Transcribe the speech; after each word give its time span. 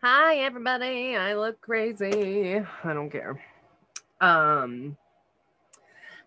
Hi 0.00 0.36
everybody. 0.36 1.16
I 1.16 1.34
look 1.34 1.60
crazy. 1.60 2.62
I 2.84 2.92
don't 2.92 3.10
care. 3.10 3.42
Um 4.20 4.96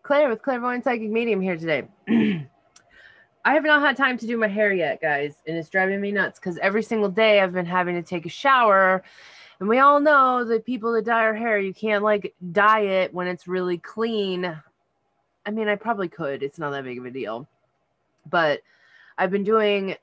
Claire 0.04 0.28
with 0.28 0.42
Clairvoyant 0.42 0.84
Psychic 0.84 1.10
Medium 1.10 1.40
here 1.40 1.56
today. 1.56 1.88
I 3.46 3.54
have 3.54 3.64
not 3.64 3.80
had 3.80 3.96
time 3.96 4.18
to 4.18 4.28
do 4.28 4.36
my 4.36 4.50
hair 4.50 4.74
yet, 4.74 5.02
guys, 5.02 5.36
and 5.48 5.56
it's 5.56 5.70
driving 5.70 6.02
me 6.02 6.12
nuts 6.12 6.38
because 6.38 6.58
every 6.58 6.84
single 6.84 7.08
day 7.08 7.40
I've 7.40 7.54
been 7.54 7.66
having 7.66 7.96
to 7.96 8.02
take 8.02 8.26
a 8.26 8.30
shower. 8.30 9.04
And 9.62 9.70
we 9.70 9.80
all 9.80 10.02
know 10.02 10.44
that 10.44 10.66
people 10.66 10.92
that 10.92 11.06
dye 11.06 11.22
our 11.22 11.34
hair, 11.34 11.58
you 11.58 11.74
can't 11.74 12.04
like 12.04 12.36
dye 12.52 12.82
it 12.82 13.14
when 13.14 13.28
it's 13.28 13.48
really 13.48 13.78
clean. 13.78 14.54
I 15.46 15.50
mean, 15.50 15.70
I 15.70 15.76
probably 15.76 16.10
could. 16.10 16.44
It's 16.44 16.60
not 16.60 16.72
that 16.72 16.84
big 16.84 16.98
of 16.98 17.06
a 17.06 17.12
deal. 17.12 17.48
But 18.30 18.64
I've 19.18 19.32
been 19.32 19.46
doing 19.46 19.96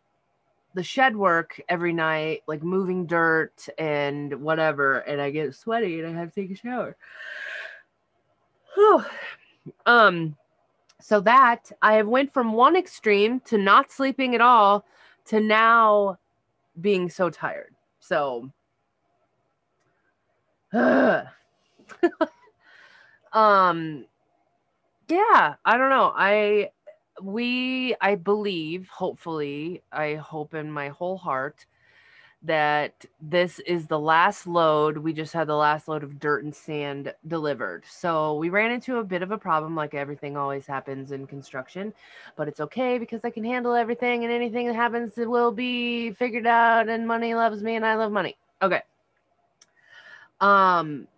the 0.75 0.83
shed 0.83 1.17
work 1.17 1.61
every 1.69 1.93
night, 1.93 2.43
like 2.47 2.63
moving 2.63 3.07
dirt 3.07 3.69
and 3.79 4.41
whatever, 4.41 4.99
and 5.01 5.21
I 5.21 5.31
get 5.31 5.55
sweaty 5.55 6.01
and 6.01 6.09
I 6.09 6.21
have 6.21 6.33
to 6.33 6.41
take 6.41 6.51
a 6.51 6.57
shower. 6.57 6.97
Whew. 8.75 9.05
Um, 9.87 10.37
so 11.01 11.21
that 11.21 11.71
I 11.83 11.95
have 11.95 12.09
went 12.09 12.33
from 12.33 12.53
one 12.53 12.77
extreme 12.77 13.41
to 13.41 13.59
not 13.59 13.91
sleeping 13.91 14.35
at 14.35 14.41
all 14.41 14.85
to 15.27 15.41
now 15.41 16.19
being 16.81 17.09
so 17.11 17.31
tired. 17.31 17.75
So 18.01 18.51
um 20.75 21.25
yeah, 25.09 25.55
I 25.65 25.79
don't 25.79 25.89
know. 25.89 26.13
I 26.15 26.71
we 27.23 27.95
i 28.01 28.15
believe 28.15 28.89
hopefully 28.89 29.83
i 29.93 30.15
hope 30.15 30.55
in 30.55 30.71
my 30.71 30.89
whole 30.89 31.17
heart 31.17 31.67
that 32.43 33.05
this 33.21 33.59
is 33.61 33.87
the 33.89 33.99
last 33.99 34.47
load 34.47 34.97
we 34.97 35.13
just 35.13 35.33
had 35.33 35.49
the 35.49 35.57
last 35.57 35.89
load 35.89 36.05
of 36.05 36.21
dirt 36.21 36.45
and 36.45 36.55
sand 36.55 37.13
delivered. 37.27 37.85
So 37.89 38.37
we 38.37 38.49
ran 38.49 38.71
into 38.71 38.99
a 38.99 39.05
bit 39.05 39.23
of 39.23 39.33
a 39.33 39.39
problem 39.39 39.75
like 39.75 39.93
everything 39.95 40.37
always 40.37 40.65
happens 40.65 41.11
in 41.11 41.27
construction 41.27 41.93
but 42.37 42.47
it's 42.47 42.61
okay 42.61 42.99
because 42.99 43.21
i 43.25 43.31
can 43.31 43.45
handle 43.45 43.75
everything 43.75 44.23
and 44.23 44.33
anything 44.33 44.69
that 44.69 44.77
happens 44.77 45.19
it 45.19 45.29
will 45.29 45.51
be 45.51 46.13
figured 46.13 46.47
out 46.47 46.89
and 46.89 47.07
money 47.09 47.35
loves 47.35 47.63
me 47.63 47.75
and 47.75 47.85
i 47.85 47.97
love 47.97 48.13
money. 48.13 48.37
Okay. 48.63 48.83
Um 50.41 51.09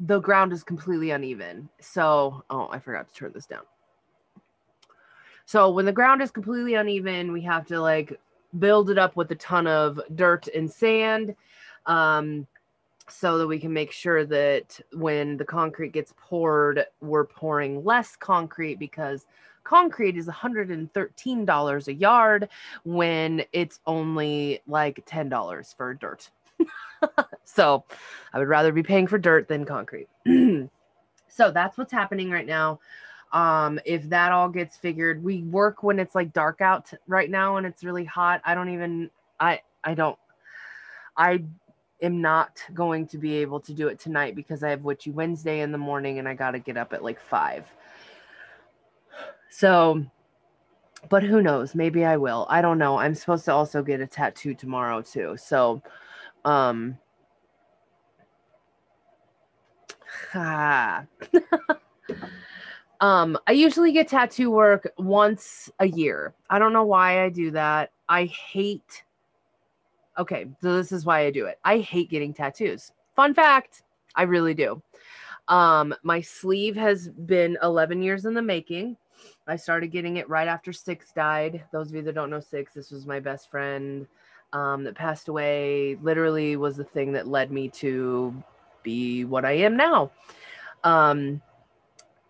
the 0.00 0.20
ground 0.20 0.52
is 0.52 0.64
completely 0.64 1.10
uneven. 1.10 1.68
So 1.80 2.44
oh 2.48 2.68
i 2.72 2.78
forgot 2.78 3.08
to 3.08 3.14
turn 3.14 3.32
this 3.34 3.44
down 3.44 3.62
so 5.52 5.68
when 5.68 5.84
the 5.84 5.92
ground 5.92 6.22
is 6.22 6.30
completely 6.30 6.76
uneven, 6.76 7.30
we 7.30 7.42
have 7.42 7.66
to 7.66 7.78
like 7.78 8.18
build 8.58 8.88
it 8.88 8.96
up 8.96 9.16
with 9.16 9.30
a 9.32 9.34
ton 9.34 9.66
of 9.66 10.00
dirt 10.14 10.48
and 10.48 10.72
sand 10.72 11.36
um, 11.84 12.46
so 13.06 13.36
that 13.36 13.46
we 13.46 13.58
can 13.58 13.70
make 13.70 13.92
sure 13.92 14.24
that 14.24 14.80
when 14.94 15.36
the 15.36 15.44
concrete 15.44 15.92
gets 15.92 16.14
poured, 16.16 16.86
we're 17.02 17.26
pouring 17.26 17.84
less 17.84 18.16
concrete 18.16 18.78
because 18.78 19.26
concrete 19.62 20.16
is 20.16 20.26
$113 20.26 21.86
a 21.86 21.92
yard 21.92 22.48
when 22.84 23.44
it's 23.52 23.80
only 23.86 24.62
like 24.66 25.04
$10 25.04 25.76
for 25.76 25.92
dirt. 25.92 26.30
so 27.44 27.84
I 28.32 28.38
would 28.38 28.48
rather 28.48 28.72
be 28.72 28.82
paying 28.82 29.06
for 29.06 29.18
dirt 29.18 29.48
than 29.48 29.66
concrete. 29.66 30.08
so 31.28 31.50
that's 31.50 31.76
what's 31.76 31.92
happening 31.92 32.30
right 32.30 32.46
now 32.46 32.80
um 33.32 33.80
if 33.84 34.08
that 34.10 34.30
all 34.32 34.48
gets 34.48 34.76
figured 34.76 35.22
we 35.22 35.42
work 35.44 35.82
when 35.82 35.98
it's 35.98 36.14
like 36.14 36.32
dark 36.32 36.60
out 36.60 36.92
right 37.06 37.30
now 37.30 37.56
and 37.56 37.66
it's 37.66 37.82
really 37.82 38.04
hot. 38.04 38.40
I 38.44 38.54
don't 38.54 38.68
even 38.70 39.10
i 39.40 39.60
i 39.84 39.94
don't 39.94 40.18
i 41.16 41.42
am 42.02 42.20
not 42.20 42.62
going 42.74 43.06
to 43.06 43.18
be 43.18 43.36
able 43.36 43.60
to 43.60 43.72
do 43.72 43.88
it 43.88 43.98
tonight 43.98 44.34
because 44.34 44.62
i 44.62 44.70
have 44.70 44.82
witchy 44.82 45.10
wednesday 45.10 45.60
in 45.60 45.72
the 45.72 45.78
morning 45.78 46.18
and 46.18 46.28
i 46.28 46.34
got 46.34 46.52
to 46.52 46.58
get 46.58 46.76
up 46.76 46.92
at 46.92 47.02
like 47.02 47.20
five. 47.20 47.64
So 49.50 50.04
but 51.08 51.22
who 51.24 51.42
knows? 51.42 51.74
Maybe 51.74 52.04
i 52.04 52.16
will. 52.16 52.46
I 52.48 52.62
don't 52.62 52.78
know. 52.78 52.96
I'm 52.96 53.14
supposed 53.14 53.44
to 53.46 53.52
also 53.52 53.82
get 53.82 54.00
a 54.00 54.06
tattoo 54.06 54.54
tomorrow 54.54 55.02
too. 55.02 55.36
So 55.36 55.82
um 56.44 56.98
ah. 60.34 61.04
Um, 63.02 63.36
I 63.48 63.52
usually 63.52 63.90
get 63.90 64.06
tattoo 64.06 64.52
work 64.52 64.92
once 64.96 65.68
a 65.80 65.88
year. 65.88 66.34
I 66.48 66.60
don't 66.60 66.72
know 66.72 66.84
why 66.84 67.24
I 67.24 67.30
do 67.30 67.50
that. 67.50 67.90
I 68.08 68.26
hate. 68.26 69.02
Okay, 70.16 70.46
so 70.62 70.76
this 70.76 70.92
is 70.92 71.04
why 71.04 71.26
I 71.26 71.32
do 71.32 71.46
it. 71.46 71.58
I 71.64 71.78
hate 71.78 72.10
getting 72.10 72.32
tattoos. 72.32 72.92
Fun 73.16 73.34
fact, 73.34 73.82
I 74.14 74.22
really 74.22 74.54
do. 74.54 74.80
Um, 75.48 75.92
my 76.04 76.20
sleeve 76.20 76.76
has 76.76 77.08
been 77.08 77.58
11 77.64 78.02
years 78.02 78.24
in 78.24 78.34
the 78.34 78.42
making. 78.42 78.96
I 79.48 79.56
started 79.56 79.88
getting 79.88 80.18
it 80.18 80.28
right 80.28 80.46
after 80.46 80.72
Six 80.72 81.10
died. 81.10 81.64
Those 81.72 81.88
of 81.88 81.96
you 81.96 82.02
that 82.02 82.14
don't 82.14 82.30
know 82.30 82.38
Six, 82.38 82.72
this 82.72 82.92
was 82.92 83.04
my 83.04 83.18
best 83.18 83.50
friend 83.50 84.06
um, 84.52 84.84
that 84.84 84.94
passed 84.94 85.26
away. 85.26 85.98
Literally 86.02 86.54
was 86.54 86.76
the 86.76 86.84
thing 86.84 87.10
that 87.14 87.26
led 87.26 87.50
me 87.50 87.68
to 87.70 88.32
be 88.84 89.24
what 89.24 89.44
I 89.44 89.52
am 89.52 89.76
now. 89.76 90.12
Um, 90.84 91.42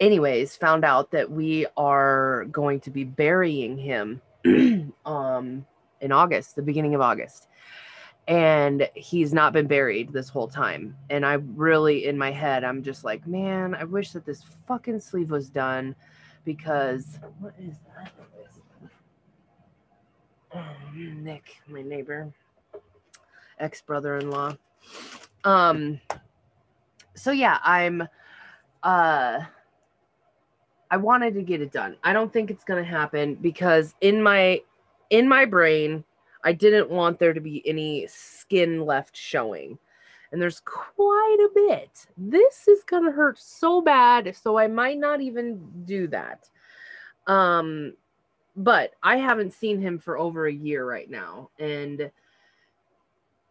anyways, 0.02 0.56
found 0.56 0.84
out 0.84 1.12
that 1.12 1.30
we 1.30 1.64
are 1.76 2.44
going 2.50 2.80
to 2.80 2.90
be 2.90 3.04
burying 3.04 3.78
him 3.78 4.20
um, 5.06 5.64
in 6.00 6.12
August, 6.12 6.56
the 6.56 6.62
beginning 6.62 6.94
of 6.94 7.00
August. 7.00 7.46
And 8.28 8.88
he's 8.94 9.32
not 9.32 9.52
been 9.52 9.66
buried 9.66 10.12
this 10.12 10.28
whole 10.28 10.48
time. 10.48 10.96
And 11.08 11.24
I 11.24 11.34
really, 11.34 12.06
in 12.06 12.18
my 12.18 12.30
head, 12.30 12.64
I'm 12.64 12.82
just 12.82 13.04
like, 13.04 13.26
man, 13.26 13.74
I 13.74 13.84
wish 13.84 14.10
that 14.10 14.26
this 14.26 14.42
fucking 14.66 15.00
sleeve 15.00 15.30
was 15.30 15.48
done 15.48 15.94
because 16.44 17.18
what 17.38 17.54
is 17.60 17.76
that? 17.96 18.12
Oh, 20.54 20.76
Nick, 20.94 21.56
my 21.66 21.80
neighbor, 21.80 22.32
ex 23.58 23.80
brother 23.80 24.18
in 24.18 24.30
law. 24.30 24.54
Um, 25.44 26.00
so 27.14 27.30
yeah, 27.30 27.58
I'm, 27.64 28.06
uh, 28.82 29.40
I 30.92 30.98
wanted 30.98 31.32
to 31.34 31.42
get 31.42 31.62
it 31.62 31.72
done. 31.72 31.96
I 32.04 32.12
don't 32.12 32.30
think 32.30 32.50
it's 32.50 32.64
going 32.64 32.84
to 32.84 32.88
happen 32.88 33.36
because 33.36 33.94
in 34.02 34.22
my 34.22 34.60
in 35.08 35.26
my 35.26 35.46
brain, 35.46 36.04
I 36.44 36.52
didn't 36.52 36.90
want 36.90 37.18
there 37.18 37.32
to 37.32 37.40
be 37.40 37.66
any 37.66 38.06
skin 38.08 38.84
left 38.84 39.16
showing. 39.16 39.78
And 40.30 40.40
there's 40.40 40.60
quite 40.60 41.38
a 41.40 41.48
bit. 41.54 42.06
This 42.18 42.68
is 42.68 42.84
going 42.84 43.06
to 43.06 43.10
hurt 43.10 43.38
so 43.38 43.80
bad, 43.80 44.36
so 44.36 44.58
I 44.58 44.66
might 44.66 44.98
not 44.98 45.22
even 45.22 45.62
do 45.86 46.06
that. 46.08 46.50
Um 47.26 47.94
but 48.54 48.92
I 49.02 49.16
haven't 49.16 49.54
seen 49.54 49.80
him 49.80 49.98
for 49.98 50.18
over 50.18 50.46
a 50.46 50.52
year 50.52 50.86
right 50.86 51.08
now 51.08 51.48
and 51.58 52.10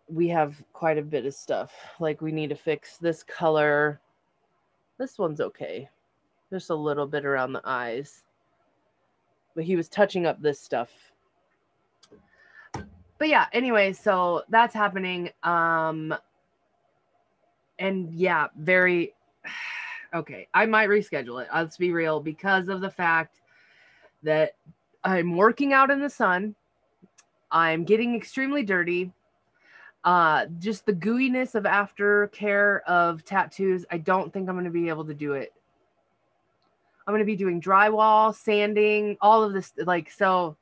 we 0.07 0.27
have 0.27 0.63
quite 0.73 0.99
a 0.99 1.01
bit 1.01 1.25
of 1.25 1.33
stuff. 1.33 1.73
Like 1.99 2.21
we 2.21 2.31
need 2.31 2.49
to 2.49 2.55
fix 2.55 2.97
this 2.97 3.23
color. 3.23 3.99
This 4.99 5.17
one's 5.17 5.41
okay 5.41 5.89
just 6.51 6.69
a 6.69 6.75
little 6.75 7.07
bit 7.07 7.25
around 7.25 7.53
the 7.53 7.61
eyes. 7.63 8.23
But 9.55 9.63
he 9.63 9.75
was 9.75 9.89
touching 9.89 10.25
up 10.25 10.41
this 10.41 10.59
stuff. 10.59 10.89
But 13.17 13.29
yeah, 13.29 13.47
anyway, 13.53 13.93
so 13.93 14.43
that's 14.49 14.73
happening. 14.73 15.29
Um 15.43 16.13
and 17.79 18.13
yeah, 18.13 18.47
very 18.57 19.13
okay. 20.13 20.47
I 20.53 20.65
might 20.65 20.89
reschedule 20.89 21.41
it. 21.41 21.49
Let's 21.53 21.77
be 21.77 21.91
real 21.91 22.19
because 22.19 22.67
of 22.67 22.81
the 22.81 22.91
fact 22.91 23.39
that 24.23 24.55
I'm 25.03 25.35
working 25.35 25.73
out 25.73 25.89
in 25.89 25.99
the 25.99 26.09
sun. 26.09 26.55
I'm 27.51 27.83
getting 27.83 28.15
extremely 28.15 28.63
dirty. 28.63 29.11
Uh, 30.03 30.45
just 30.57 30.85
the 30.85 30.93
gooiness 30.93 31.53
of 31.53 31.63
aftercare 31.63 32.81
of 32.83 33.23
tattoos. 33.23 33.85
I 33.91 33.97
don't 33.97 34.33
think 34.33 34.49
I'm 34.49 34.55
going 34.55 34.65
to 34.65 34.71
be 34.71 34.89
able 34.89 35.05
to 35.05 35.13
do 35.13 35.33
it 35.33 35.53
I'm 37.05 37.11
going 37.11 37.19
to 37.19 37.25
be 37.25 37.35
doing 37.35 37.61
drywall, 37.61 38.35
sanding, 38.35 39.17
all 39.21 39.43
of 39.43 39.53
this. 39.53 39.73
Like, 39.77 40.11
so. 40.11 40.57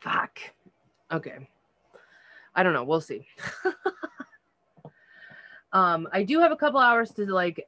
Fuck. 0.00 0.38
Okay. 1.12 1.48
I 2.54 2.62
don't 2.62 2.72
know. 2.72 2.84
We'll 2.84 3.00
see. 3.00 3.26
um, 5.72 6.08
I 6.12 6.22
do 6.22 6.40
have 6.40 6.52
a 6.52 6.56
couple 6.56 6.80
hours 6.80 7.10
to 7.12 7.26
like 7.26 7.66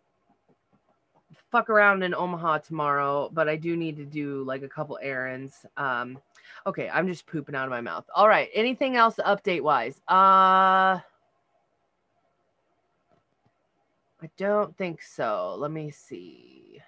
fuck 1.50 1.70
around 1.70 2.02
in 2.02 2.14
Omaha 2.14 2.58
tomorrow, 2.58 3.30
but 3.32 3.48
I 3.48 3.56
do 3.56 3.76
need 3.76 3.96
to 3.96 4.04
do 4.04 4.44
like 4.44 4.62
a 4.62 4.68
couple 4.68 4.98
errands. 5.00 5.64
Um, 5.76 6.18
okay, 6.66 6.88
I'm 6.88 7.08
just 7.08 7.26
pooping 7.26 7.54
out 7.54 7.64
of 7.64 7.70
my 7.70 7.80
mouth. 7.80 8.04
All 8.14 8.28
right. 8.28 8.48
Anything 8.54 8.96
else 8.96 9.16
update 9.24 9.62
wise? 9.62 10.00
Uh 10.08 11.00
I 14.22 14.30
don't 14.36 14.76
think 14.76 15.02
so. 15.02 15.56
Let 15.58 15.70
me 15.70 15.90
see. 15.90 16.80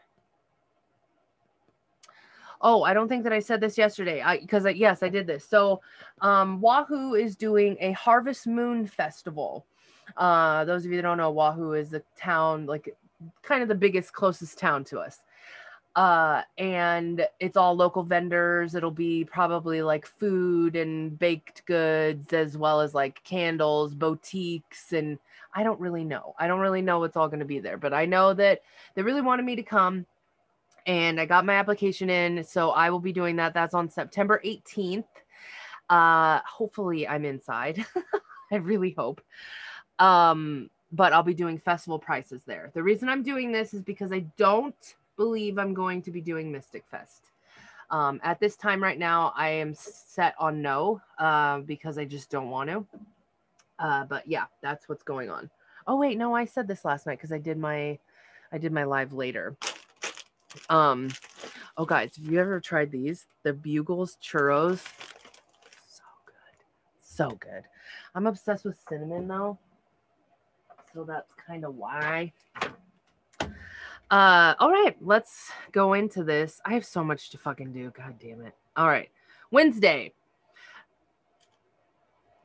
Oh, 2.61 2.83
I 2.83 2.93
don't 2.93 3.09
think 3.09 3.23
that 3.25 3.33
I 3.33 3.39
said 3.39 3.61
this 3.61 3.79
yesterday. 3.79 4.21
I 4.21 4.41
because 4.41 4.67
yes, 4.75 5.03
I 5.03 5.09
did 5.09 5.27
this. 5.27 5.45
So, 5.45 5.81
um, 6.21 6.61
Wahoo 6.61 7.15
is 7.15 7.37
doing 7.37 7.77
a 7.81 7.93
Harvest 7.93 8.47
Moon 8.47 8.87
Festival. 8.87 9.65
Uh, 10.17 10.65
those 10.65 10.85
of 10.85 10.91
you 10.91 10.97
that 10.97 11.03
don't 11.03 11.19
know, 11.19 11.31
Wahoo 11.31 11.75
is 11.75 11.91
the 11.91 12.03
town, 12.17 12.67
like 12.67 12.97
kind 13.43 13.63
of 13.63 13.69
the 13.69 13.75
biggest, 13.75 14.13
closest 14.13 14.59
town 14.59 14.85
to 14.85 14.99
us. 14.99 15.21
Uh, 15.95 16.43
and 16.59 17.27
it's 17.41 17.57
all 17.57 17.75
local 17.75 18.03
vendors. 18.03 18.75
It'll 18.75 18.91
be 18.91 19.25
probably 19.25 19.83
like 19.83 20.07
food 20.07 20.77
and 20.77 21.19
baked 21.19 21.65
goods, 21.67 22.33
as 22.33 22.57
well 22.57 22.81
as 22.81 22.95
like 22.95 23.23
candles, 23.25 23.95
boutiques, 23.95 24.93
and 24.93 25.19
I 25.59 25.65
don't 25.65 25.81
really 25.81 26.05
know. 26.05 26.37
I 26.39 26.47
don't 26.47 26.61
really 26.61 26.83
know 26.83 27.01
what's 27.01 27.17
all 27.17 27.27
going 27.27 27.41
to 27.41 27.45
be 27.45 27.59
there, 27.59 27.77
but 27.77 27.93
I 27.93 28.07
know 28.07 28.33
that 28.33 28.63
they 28.95 29.03
really 29.03 29.23
wanted 29.23 29.45
me 29.45 29.57
to 29.57 29.63
come 29.65 30.07
and 30.87 31.21
I 31.21 31.27
got 31.27 31.45
my 31.45 31.55
application 31.55 32.09
in. 32.09 32.45
So 32.45 32.71
I 32.71 32.91
will 32.91 33.01
be 33.01 33.13
doing 33.13 33.35
that. 33.37 33.55
That's 33.55 33.75
on 33.75 33.91
September 33.91 34.41
18th. 34.45 35.03
Uh, 35.91 36.39
hopefully 36.47 37.09
I'm 37.09 37.25
inside. 37.25 37.85
I 38.53 38.57
really 38.57 38.95
hope. 38.97 39.21
Um, 39.99 40.71
but 40.93 41.13
I'll 41.13 41.25
be 41.25 41.35
doing 41.35 41.59
festival 41.59 41.99
prices 41.99 42.43
there. 42.47 42.71
The 42.73 42.83
reason 42.85 43.09
I'm 43.09 43.25
doing 43.25 43.51
this 43.51 43.75
is 43.75 43.83
because 43.83 44.13
I 44.13 44.21
don't 44.37 44.95
believe 45.17 45.59
I'm 45.59 45.75
going 45.75 46.03
to 46.03 46.13
be 46.13 46.21
doing 46.21 46.53
Mystic 46.53 46.85
Fest. 46.89 47.33
Um, 47.91 48.21
at 48.23 48.39
this 48.39 48.55
time 48.55 48.81
right 48.81 48.99
now, 48.99 49.33
I 49.35 49.49
am 49.49 49.75
set 49.75 50.37
on 50.39 50.63
no 50.63 51.01
uh, 51.19 51.59
because 51.59 51.99
I 51.99 52.05
just 52.05 52.31
don't 52.31 52.49
want 52.49 52.71
to. 52.71 52.87
Uh, 53.79 54.05
but 54.05 54.27
yeah, 54.27 54.45
that's 54.63 54.89
what's 54.89 55.03
going 55.03 55.31
on. 55.31 55.51
Oh 55.87 55.97
wait, 55.97 56.19
no, 56.19 56.35
I 56.35 56.45
said 56.45 56.69
this 56.69 56.85
last 56.85 57.07
night 57.07 57.19
because 57.19 57.33
I 57.33 57.39
did 57.39 57.59
my 57.59 57.99
I 58.53 58.59
did 58.59 58.73
my 58.73 58.85
live 58.85 59.13
later. 59.13 59.57
Um, 60.69 61.09
oh 61.77 61.85
guys, 61.85 62.17
have 62.17 62.25
you 62.25 62.41
ever 62.41 62.61
tried 62.61 62.91
these? 62.91 63.27
The 63.43 63.53
Bugles 63.53 64.19
churros. 64.23 64.85
So 65.89 66.05
good. 66.27 66.65
So 67.01 67.31
good. 67.41 67.65
I'm 68.15 68.27
obsessed 68.27 68.65
with 68.65 68.79
cinnamon 68.89 69.29
though. 69.29 69.59
So 70.93 71.05
that's 71.05 71.33
kind 71.47 71.65
of 71.65 71.77
why. 71.77 72.33
Uh, 74.11 74.55
all 74.59 74.71
right, 74.71 74.97
let's 75.03 75.51
go 75.73 75.93
into 75.93 76.25
this. 76.25 76.61
I 76.65 76.73
have 76.73 76.85
so 76.85 77.05
much 77.05 77.31
to 77.31 77.39
fucking 77.39 77.73
do. 77.73 77.93
God 77.97 78.15
damn 78.19 78.41
it. 78.41 78.55
All 78.77 78.89
right. 78.89 79.11
Wednesday, 79.51 80.15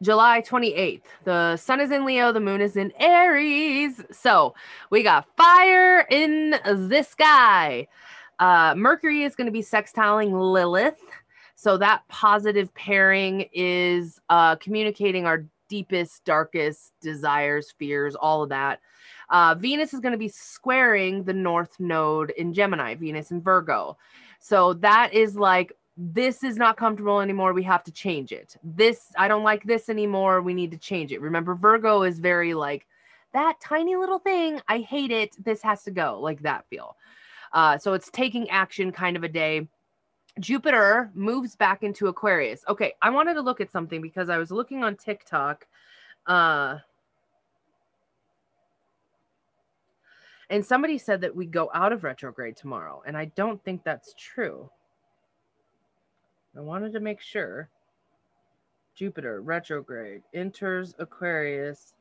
July 0.04 0.42
28th. 0.42 1.02
The 1.24 1.58
sun 1.58 1.80
is 1.80 1.92
in 1.92 2.06
Leo, 2.06 2.32
the 2.32 2.40
moon 2.40 2.62
is 2.62 2.76
in 2.76 2.92
Aries. 3.00 4.04
So 4.12 4.54
we 4.90 5.02
got 5.02 5.28
fire 5.38 6.06
in 6.10 6.52
the 6.52 7.04
sky. 7.04 7.88
Uh, 8.40 8.76
Mercury 8.76 9.24
is 9.24 9.36
going 9.36 9.46
to 9.46 9.52
be 9.52 9.62
sextiling 9.62 10.32
Lilith. 10.32 11.02
So 11.56 11.78
that 11.78 12.06
positive 12.10 12.74
pairing 12.74 13.48
is 13.54 14.20
uh, 14.30 14.58
communicating 14.58 15.26
our 15.26 15.46
deepest, 15.70 16.26
darkest 16.26 16.94
desires, 17.02 17.74
fears, 17.80 18.16
all 18.16 18.44
of 18.44 18.50
that. 18.50 18.82
Uh, 19.30 19.56
Venus 19.56 19.94
is 19.94 20.02
going 20.02 20.12
to 20.12 20.18
be 20.18 20.28
squaring 20.28 21.24
the 21.24 21.34
North 21.34 21.80
Node 21.80 22.32
in 22.32 22.54
Gemini, 22.54 22.96
Venus 22.96 23.32
and 23.32 23.44
Virgo. 23.44 23.98
So 24.40 24.74
that 24.74 25.14
is 25.14 25.38
like, 25.38 25.72
this 25.96 26.44
is 26.44 26.58
not 26.58 26.78
comfortable 26.78 27.22
anymore. 27.22 27.54
We 27.54 27.64
have 27.64 27.84
to 27.84 27.92
change 27.92 28.32
it. 28.32 28.58
This, 28.64 29.12
I 29.18 29.28
don't 29.28 29.44
like 29.44 29.64
this 29.64 29.90
anymore. 29.90 30.42
We 30.42 30.54
need 30.54 30.72
to 30.72 30.78
change 30.78 31.12
it. 31.12 31.22
Remember, 31.22 31.56
Virgo 31.56 32.04
is 32.04 32.20
very 32.20 32.54
like, 32.54 32.88
that 33.34 33.60
tiny 33.60 33.96
little 33.96 34.20
thing, 34.20 34.62
I 34.68 34.80
hate 34.80 35.12
it. 35.12 35.36
This 35.44 35.62
has 35.64 35.84
to 35.84 35.92
go, 35.92 36.20
like 36.20 36.42
that 36.44 36.66
feel. 36.70 36.96
Uh, 37.52 37.78
so 37.78 37.94
it's 37.94 38.10
taking 38.12 38.50
action 38.50 38.92
kind 38.92 39.18
of 39.18 39.24
a 39.24 39.30
day. 39.30 39.68
Jupiter 40.40 41.12
moves 41.14 41.56
back 41.56 41.84
into 41.84 42.08
Aquarius. 42.08 42.64
Okay, 42.68 42.94
I 43.02 43.10
wanted 43.10 43.36
to 43.36 43.42
look 43.42 43.62
at 43.62 43.72
something 43.72 44.02
because 44.02 44.30
I 44.30 44.38
was 44.38 44.52
looking 44.52 44.84
on 44.84 44.96
TikTok. 44.96 45.68
Uh, 46.26 46.80
And 50.50 50.64
somebody 50.64 51.00
said 51.00 51.22
that 51.22 51.36
we 51.36 51.48
go 51.48 51.72
out 51.74 51.94
of 51.94 52.04
retrograde 52.04 52.56
tomorrow, 52.56 53.02
and 53.08 53.18
I 53.18 53.26
don't 53.26 53.64
think 53.64 53.84
that's 53.84 54.14
true. 54.16 54.70
I 56.56 56.62
wanted 56.62 56.94
to 56.94 57.00
make 57.00 57.22
sure. 57.22 57.70
Jupiter 58.96 59.42
retrograde 59.42 60.22
enters 60.34 60.94
Aquarius. 61.00 61.94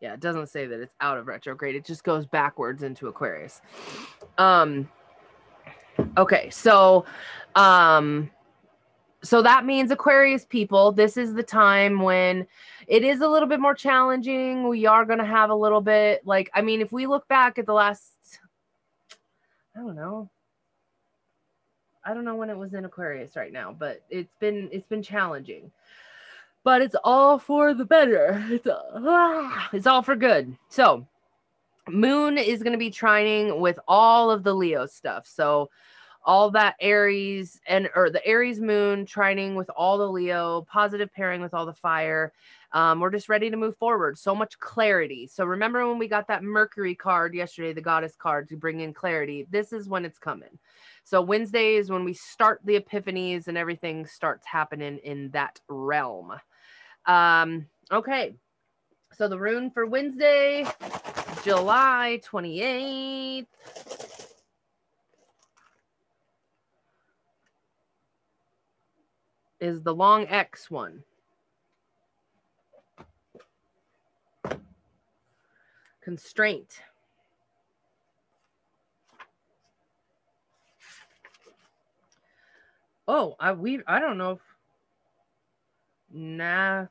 Yeah, 0.00 0.14
it 0.14 0.20
doesn't 0.20 0.48
say 0.48 0.66
that 0.66 0.80
it's 0.80 0.94
out 1.00 1.18
of 1.18 1.26
retrograde. 1.26 1.74
It 1.74 1.84
just 1.84 2.04
goes 2.04 2.24
backwards 2.24 2.82
into 2.84 3.08
Aquarius. 3.08 3.60
Um 4.38 4.88
okay, 6.16 6.50
so 6.50 7.04
um 7.56 8.30
so 9.24 9.42
that 9.42 9.64
means 9.64 9.90
Aquarius 9.90 10.44
people, 10.44 10.90
this 10.90 11.16
is 11.16 11.34
the 11.34 11.44
time 11.44 12.00
when 12.00 12.46
it 12.88 13.04
is 13.04 13.20
a 13.20 13.28
little 13.28 13.48
bit 13.48 13.60
more 13.60 13.74
challenging. 13.74 14.68
We 14.68 14.86
are 14.86 15.04
going 15.04 15.20
to 15.20 15.24
have 15.24 15.50
a 15.50 15.54
little 15.54 15.80
bit 15.80 16.26
like, 16.26 16.50
I 16.54 16.62
mean, 16.62 16.80
if 16.80 16.90
we 16.90 17.06
look 17.06 17.28
back 17.28 17.56
at 17.56 17.66
the 17.66 17.72
last, 17.72 18.10
I 19.76 19.80
don't 19.80 19.94
know. 19.94 20.28
I 22.04 22.14
don't 22.14 22.24
know 22.24 22.34
when 22.34 22.50
it 22.50 22.56
was 22.56 22.74
in 22.74 22.84
Aquarius 22.84 23.36
right 23.36 23.52
now, 23.52 23.74
but 23.76 24.02
it's 24.10 24.34
been 24.40 24.68
it's 24.72 24.86
been 24.88 25.02
challenging. 25.02 25.70
But 26.64 26.82
it's 26.82 26.96
all 27.02 27.38
for 27.38 27.74
the 27.74 27.84
better. 27.84 28.44
It's 28.48 28.66
ah, 28.70 29.68
it's 29.72 29.86
all 29.86 30.02
for 30.02 30.16
good. 30.16 30.56
So, 30.68 31.06
Moon 31.88 32.38
is 32.38 32.62
going 32.62 32.72
to 32.72 32.78
be 32.78 32.90
trining 32.90 33.58
with 33.58 33.78
all 33.88 34.30
of 34.30 34.44
the 34.44 34.54
Leo 34.54 34.86
stuff. 34.86 35.26
So, 35.26 35.70
all 36.24 36.50
that 36.50 36.76
Aries 36.80 37.60
and 37.66 37.88
or 37.94 38.10
the 38.10 38.24
Aries 38.26 38.60
moon 38.60 39.06
trining 39.06 39.54
with 39.54 39.70
all 39.76 39.98
the 39.98 40.08
Leo, 40.08 40.66
positive 40.70 41.12
pairing 41.12 41.40
with 41.40 41.54
all 41.54 41.66
the 41.66 41.72
fire. 41.72 42.32
Um, 42.72 43.00
we're 43.00 43.10
just 43.10 43.28
ready 43.28 43.50
to 43.50 43.56
move 43.56 43.76
forward. 43.76 44.16
So 44.18 44.34
much 44.34 44.58
clarity. 44.58 45.26
So 45.26 45.44
remember 45.44 45.86
when 45.86 45.98
we 45.98 46.08
got 46.08 46.28
that 46.28 46.42
Mercury 46.42 46.94
card 46.94 47.34
yesterday, 47.34 47.72
the 47.72 47.82
goddess 47.82 48.16
card 48.16 48.48
to 48.48 48.56
bring 48.56 48.80
in 48.80 48.94
clarity. 48.94 49.46
This 49.50 49.72
is 49.72 49.88
when 49.88 50.04
it's 50.04 50.18
coming. 50.18 50.58
So 51.04 51.20
Wednesday 51.20 51.74
is 51.74 51.90
when 51.90 52.04
we 52.04 52.14
start 52.14 52.60
the 52.64 52.78
epiphanies 52.78 53.48
and 53.48 53.58
everything 53.58 54.06
starts 54.06 54.46
happening 54.46 54.98
in 54.98 55.30
that 55.30 55.60
realm. 55.68 56.32
Um, 57.06 57.66
okay. 57.90 58.36
So 59.14 59.28
the 59.28 59.38
rune 59.38 59.70
for 59.70 59.84
Wednesday, 59.84 60.66
July 61.42 62.20
28th. 62.24 63.46
Is 69.62 69.80
the 69.80 69.94
long 69.94 70.26
X 70.26 70.68
one. 70.72 71.04
Constraint. 76.02 76.80
Oh, 83.06 83.36
I 83.38 83.52
we 83.52 83.80
I 83.86 84.00
don't 84.00 84.18
know 84.18 84.32
if 84.32 84.40
Nauthiz. 86.12 86.88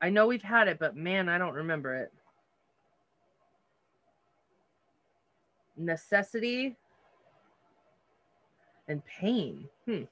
I 0.00 0.08
know 0.08 0.26
we've 0.26 0.40
had 0.42 0.68
it, 0.68 0.78
but 0.78 0.96
man, 0.96 1.28
I 1.28 1.36
don't 1.36 1.52
remember 1.52 1.94
it. 1.96 2.14
Necessity 5.76 6.76
and 8.88 9.04
pain. 9.04 9.68
Hmm. 9.84 10.04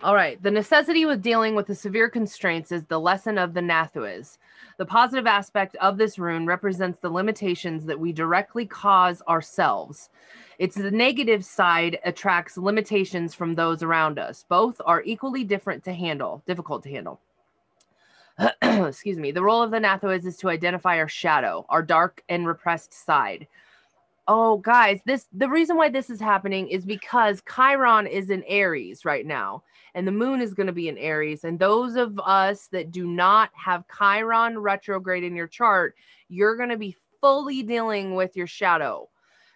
All 0.00 0.14
right. 0.14 0.42
The 0.42 0.50
necessity 0.50 1.04
with 1.04 1.22
dealing 1.22 1.54
with 1.54 1.66
the 1.66 1.74
severe 1.74 2.08
constraints 2.08 2.72
is 2.72 2.84
the 2.84 2.98
lesson 2.98 3.36
of 3.38 3.52
the 3.52 3.60
Nauthiz. 3.60 4.38
The 4.78 4.86
positive 4.86 5.26
aspect 5.26 5.76
of 5.76 5.98
this 5.98 6.18
rune 6.18 6.46
represents 6.46 6.98
the 6.98 7.10
limitations 7.10 7.84
that 7.84 8.00
we 8.00 8.12
directly 8.12 8.64
cause 8.64 9.22
ourselves. 9.28 10.08
It's 10.58 10.76
the 10.76 10.90
negative 10.90 11.44
side 11.44 11.98
attracts 12.04 12.56
limitations 12.56 13.34
from 13.34 13.54
those 13.54 13.82
around 13.82 14.18
us. 14.18 14.44
Both 14.48 14.80
are 14.84 15.02
equally 15.02 15.44
different 15.44 15.84
to 15.84 15.92
handle, 15.92 16.42
difficult 16.46 16.82
to 16.84 16.90
handle. 16.90 17.20
Excuse 18.62 19.18
me. 19.18 19.30
The 19.30 19.42
role 19.42 19.62
of 19.62 19.70
the 19.70 19.78
Nauthiz 19.78 20.24
is 20.24 20.38
to 20.38 20.48
identify 20.48 20.96
our 20.98 21.08
shadow, 21.08 21.66
our 21.68 21.82
dark 21.82 22.22
and 22.28 22.46
repressed 22.46 22.94
side. 22.94 23.46
Oh, 24.28 24.58
guys, 24.58 25.00
this 25.04 25.26
the 25.32 25.48
reason 25.48 25.76
why 25.76 25.88
this 25.88 26.08
is 26.08 26.20
happening 26.20 26.68
is 26.68 26.84
because 26.84 27.42
Chiron 27.52 28.06
is 28.06 28.30
in 28.30 28.44
Aries 28.46 29.04
right 29.04 29.26
now, 29.26 29.64
and 29.94 30.06
the 30.06 30.12
moon 30.12 30.40
is 30.40 30.54
going 30.54 30.68
to 30.68 30.72
be 30.72 30.88
in 30.88 30.96
Aries. 30.96 31.42
And 31.42 31.58
those 31.58 31.96
of 31.96 32.20
us 32.20 32.68
that 32.68 32.92
do 32.92 33.06
not 33.06 33.50
have 33.54 33.84
Chiron 33.96 34.58
retrograde 34.58 35.24
in 35.24 35.34
your 35.34 35.48
chart, 35.48 35.96
you're 36.28 36.56
going 36.56 36.68
to 36.68 36.76
be 36.76 36.96
fully 37.20 37.62
dealing 37.64 38.14
with 38.14 38.36
your 38.36 38.46
shadow. 38.46 39.08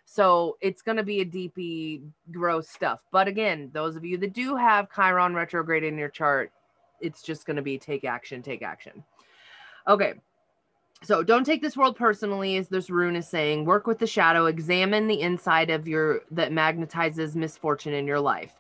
So 0.04 0.56
it's 0.60 0.82
going 0.82 0.96
to 0.96 1.02
be 1.02 1.20
a 1.20 1.24
deepy, 1.24 2.02
gross 2.32 2.68
stuff. 2.68 3.00
But 3.12 3.28
again, 3.28 3.70
those 3.72 3.96
of 3.96 4.04
you 4.04 4.18
that 4.18 4.32
do 4.32 4.56
have 4.56 4.88
Chiron 4.92 5.34
retrograde 5.34 5.84
in 5.84 5.98
your 5.98 6.08
chart, 6.08 6.52
it's 7.00 7.22
just 7.22 7.46
going 7.46 7.56
to 7.56 7.62
be 7.62 7.78
take 7.78 8.04
action, 8.04 8.42
take 8.42 8.62
action. 8.62 9.04
Okay. 9.86 10.14
So 11.02 11.22
don't 11.22 11.44
take 11.44 11.62
this 11.62 11.76
world 11.76 11.96
personally, 11.96 12.56
as 12.56 12.68
this 12.68 12.90
rune 12.90 13.16
is 13.16 13.28
saying. 13.28 13.64
Work 13.64 13.86
with 13.86 13.98
the 13.98 14.06
shadow, 14.06 14.46
examine 14.46 15.06
the 15.06 15.20
inside 15.20 15.70
of 15.70 15.86
your 15.86 16.22
that 16.30 16.52
magnetizes 16.52 17.34
misfortune 17.34 17.92
in 17.92 18.06
your 18.06 18.20
life. 18.20 18.52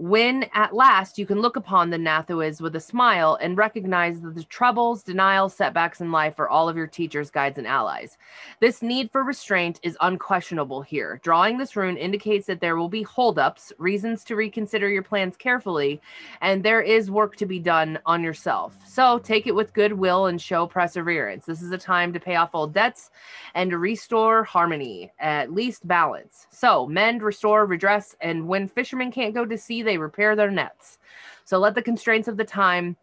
When 0.00 0.44
at 0.54 0.76
last 0.76 1.18
you 1.18 1.26
can 1.26 1.40
look 1.40 1.56
upon 1.56 1.90
the 1.90 1.96
Nauthiz 1.96 2.60
with 2.60 2.76
a 2.76 2.80
smile 2.80 3.36
and 3.40 3.58
recognize 3.58 4.20
that 4.20 4.36
the 4.36 4.44
troubles, 4.44 5.02
denials, 5.02 5.54
setbacks 5.54 6.00
in 6.00 6.12
life 6.12 6.38
are 6.38 6.48
all 6.48 6.68
of 6.68 6.76
your 6.76 6.86
teachers, 6.86 7.32
guides, 7.32 7.58
and 7.58 7.66
allies. 7.66 8.16
This 8.60 8.80
need 8.80 9.10
for 9.10 9.24
restraint 9.24 9.80
is 9.82 9.98
unquestionable 10.00 10.82
here. 10.82 11.18
Drawing 11.24 11.58
this 11.58 11.74
rune 11.74 11.96
indicates 11.96 12.46
that 12.46 12.60
there 12.60 12.76
will 12.76 12.88
be 12.88 13.02
holdups, 13.02 13.72
reasons 13.78 14.22
to 14.26 14.36
reconsider 14.36 14.88
your 14.88 15.02
plans 15.02 15.36
carefully, 15.36 16.00
and 16.42 16.62
there 16.62 16.80
is 16.80 17.10
work 17.10 17.34
to 17.34 17.46
be 17.46 17.58
done 17.58 17.98
on 18.06 18.22
yourself. 18.22 18.76
So 18.86 19.18
take 19.18 19.48
it 19.48 19.54
with 19.56 19.74
goodwill 19.74 20.26
and 20.26 20.40
show 20.40 20.68
perseverance. 20.68 21.44
This 21.44 21.60
is 21.60 21.72
a 21.72 21.78
time 21.78 22.12
to 22.12 22.20
pay 22.20 22.36
off 22.36 22.54
old 22.54 22.72
debts 22.72 23.10
and 23.56 23.68
to 23.72 23.78
restore 23.78 24.44
harmony, 24.44 25.10
at 25.18 25.52
least 25.52 25.88
balance. 25.88 26.46
So 26.50 26.86
mend, 26.86 27.20
restore, 27.20 27.66
redress, 27.66 28.14
and 28.20 28.46
when 28.46 28.68
fishermen 28.68 29.10
can't 29.10 29.34
go 29.34 29.44
to 29.44 29.58
sea, 29.58 29.87
they 29.88 29.98
repair 29.98 30.36
their 30.36 30.50
nets. 30.50 30.98
So 31.44 31.58
let 31.58 31.74
the 31.74 31.82
constraints 31.82 32.28
of 32.28 32.36
the 32.36 32.44
time 32.44 32.96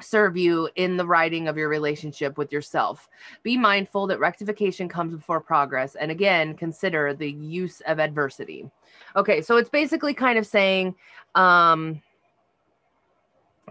serve 0.00 0.36
you 0.36 0.68
in 0.76 0.96
the 0.96 1.06
writing 1.06 1.48
of 1.48 1.56
your 1.56 1.68
relationship 1.68 2.36
with 2.36 2.52
yourself. 2.52 3.08
Be 3.42 3.56
mindful 3.56 4.06
that 4.08 4.18
rectification 4.18 4.88
comes 4.88 5.14
before 5.14 5.40
progress. 5.40 5.94
And 5.94 6.10
again, 6.10 6.54
consider 6.54 7.14
the 7.14 7.30
use 7.30 7.80
of 7.86 7.98
adversity. 7.98 8.70
Okay, 9.14 9.40
so 9.40 9.56
it's 9.56 9.70
basically 9.70 10.12
kind 10.12 10.38
of 10.38 10.46
saying 10.46 10.94
um, 11.34 12.02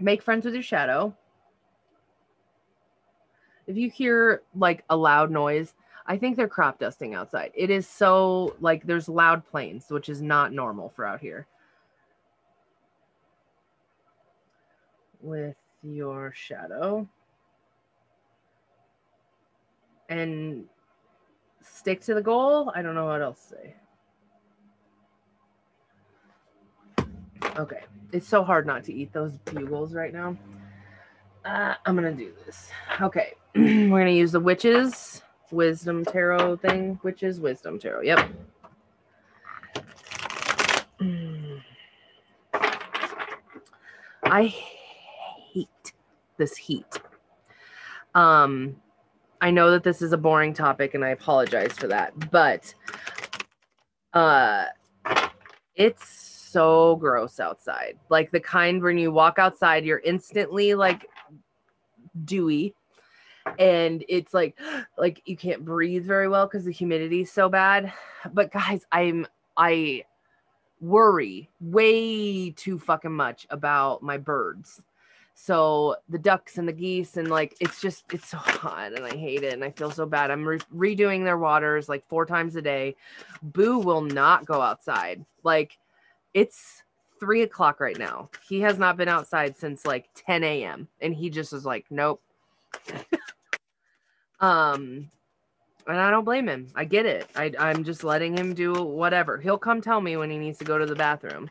make 0.00 0.22
friends 0.22 0.44
with 0.44 0.54
your 0.54 0.62
shadow. 0.62 1.14
If 3.66 3.76
you 3.76 3.90
hear 3.90 4.42
like 4.54 4.84
a 4.90 4.96
loud 4.96 5.30
noise, 5.30 5.74
I 6.06 6.16
think 6.16 6.36
they're 6.36 6.48
crop 6.48 6.78
dusting 6.78 7.14
outside. 7.14 7.50
It 7.54 7.70
is 7.70 7.86
so 7.86 8.56
like 8.60 8.86
there's 8.86 9.08
loud 9.08 9.44
planes, 9.44 9.86
which 9.88 10.08
is 10.08 10.22
not 10.22 10.52
normal 10.52 10.88
for 10.88 11.04
out 11.04 11.20
here. 11.20 11.46
With 15.26 15.56
your 15.82 16.32
shadow 16.34 17.06
and 20.08 20.64
stick 21.62 22.00
to 22.02 22.14
the 22.14 22.22
goal. 22.22 22.72
I 22.74 22.82
don't 22.82 22.94
know 22.94 23.06
what 23.06 23.20
else 23.20 23.40
to 23.48 23.54
say. 23.56 23.74
Okay, 27.58 27.82
it's 28.12 28.28
so 28.28 28.44
hard 28.44 28.66
not 28.66 28.84
to 28.84 28.94
eat 28.94 29.12
those 29.12 29.32
bugles 29.38 29.94
right 29.94 30.12
now. 30.12 30.36
Uh, 31.44 31.74
I'm 31.84 31.94
gonna 31.94 32.12
do 32.12 32.32
this. 32.44 32.70
Okay, 33.00 33.34
we're 33.54 33.88
gonna 33.88 34.10
use 34.10 34.32
the 34.32 34.40
witches 34.40 35.22
wisdom 35.50 36.04
tarot 36.04 36.56
thing. 36.56 37.00
Witches 37.02 37.40
wisdom 37.40 37.78
tarot. 37.78 38.02
Yep. 38.02 38.30
I 44.24 44.54
hate 45.56 45.92
this 46.36 46.56
heat. 46.56 47.00
Um, 48.14 48.76
I 49.40 49.50
know 49.50 49.70
that 49.70 49.84
this 49.84 50.02
is 50.02 50.12
a 50.12 50.18
boring 50.18 50.54
topic 50.54 50.94
and 50.94 51.04
I 51.04 51.10
apologize 51.10 51.72
for 51.72 51.88
that, 51.88 52.30
but 52.30 52.74
uh 54.12 54.64
it's 55.74 56.08
so 56.08 56.96
gross 56.96 57.38
outside. 57.38 57.98
Like 58.08 58.30
the 58.30 58.40
kind 58.40 58.82
when 58.82 58.96
you 58.96 59.12
walk 59.12 59.38
outside, 59.38 59.84
you're 59.84 59.98
instantly 59.98 60.74
like 60.74 61.06
dewy 62.24 62.74
and 63.58 64.04
it's 64.08 64.32
like 64.32 64.58
like 64.98 65.20
you 65.26 65.36
can't 65.36 65.64
breathe 65.64 66.06
very 66.06 66.28
well 66.28 66.46
because 66.46 66.64
the 66.64 66.72
humidity 66.72 67.22
is 67.22 67.32
so 67.32 67.48
bad. 67.48 67.92
But 68.32 68.52
guys, 68.52 68.86
I'm 68.90 69.26
I 69.56 70.04
worry 70.80 71.50
way 71.60 72.50
too 72.50 72.78
fucking 72.78 73.12
much 73.12 73.46
about 73.50 74.02
my 74.02 74.18
birds 74.18 74.82
so 75.38 75.96
the 76.08 76.18
ducks 76.18 76.56
and 76.56 76.66
the 76.66 76.72
geese 76.72 77.18
and 77.18 77.28
like 77.28 77.54
it's 77.60 77.78
just 77.78 78.04
it's 78.10 78.30
so 78.30 78.38
hot 78.38 78.94
and 78.94 79.04
I 79.04 79.14
hate 79.14 79.42
it 79.42 79.52
and 79.52 79.62
I 79.62 79.70
feel 79.70 79.90
so 79.90 80.06
bad. 80.06 80.30
I'm 80.30 80.48
re- 80.48 80.58
redoing 80.74 81.24
their 81.24 81.36
waters 81.36 81.90
like 81.90 82.08
four 82.08 82.24
times 82.24 82.56
a 82.56 82.62
day. 82.62 82.96
Boo 83.42 83.78
will 83.78 84.00
not 84.00 84.46
go 84.46 84.62
outside. 84.62 85.26
Like 85.44 85.76
it's 86.32 86.82
three 87.20 87.42
o'clock 87.42 87.80
right 87.80 87.98
now. 87.98 88.30
He 88.48 88.60
has 88.60 88.78
not 88.78 88.96
been 88.96 89.08
outside 89.08 89.58
since 89.58 89.84
like 89.84 90.08
10 90.14 90.42
a.m. 90.42 90.88
and 91.02 91.14
he 91.14 91.28
just 91.28 91.52
is 91.52 91.66
like, 91.66 91.84
nope. 91.90 92.22
um, 94.40 95.10
and 95.86 96.00
I 96.00 96.10
don't 96.10 96.24
blame 96.24 96.48
him. 96.48 96.68
I 96.74 96.86
get 96.86 97.04
it. 97.04 97.28
I, 97.36 97.52
I'm 97.58 97.84
just 97.84 98.04
letting 98.04 98.34
him 98.38 98.54
do 98.54 98.72
whatever. 98.72 99.36
He'll 99.36 99.58
come 99.58 99.82
tell 99.82 100.00
me 100.00 100.16
when 100.16 100.30
he 100.30 100.38
needs 100.38 100.58
to 100.60 100.64
go 100.64 100.78
to 100.78 100.86
the 100.86 100.96
bathroom. 100.96 101.50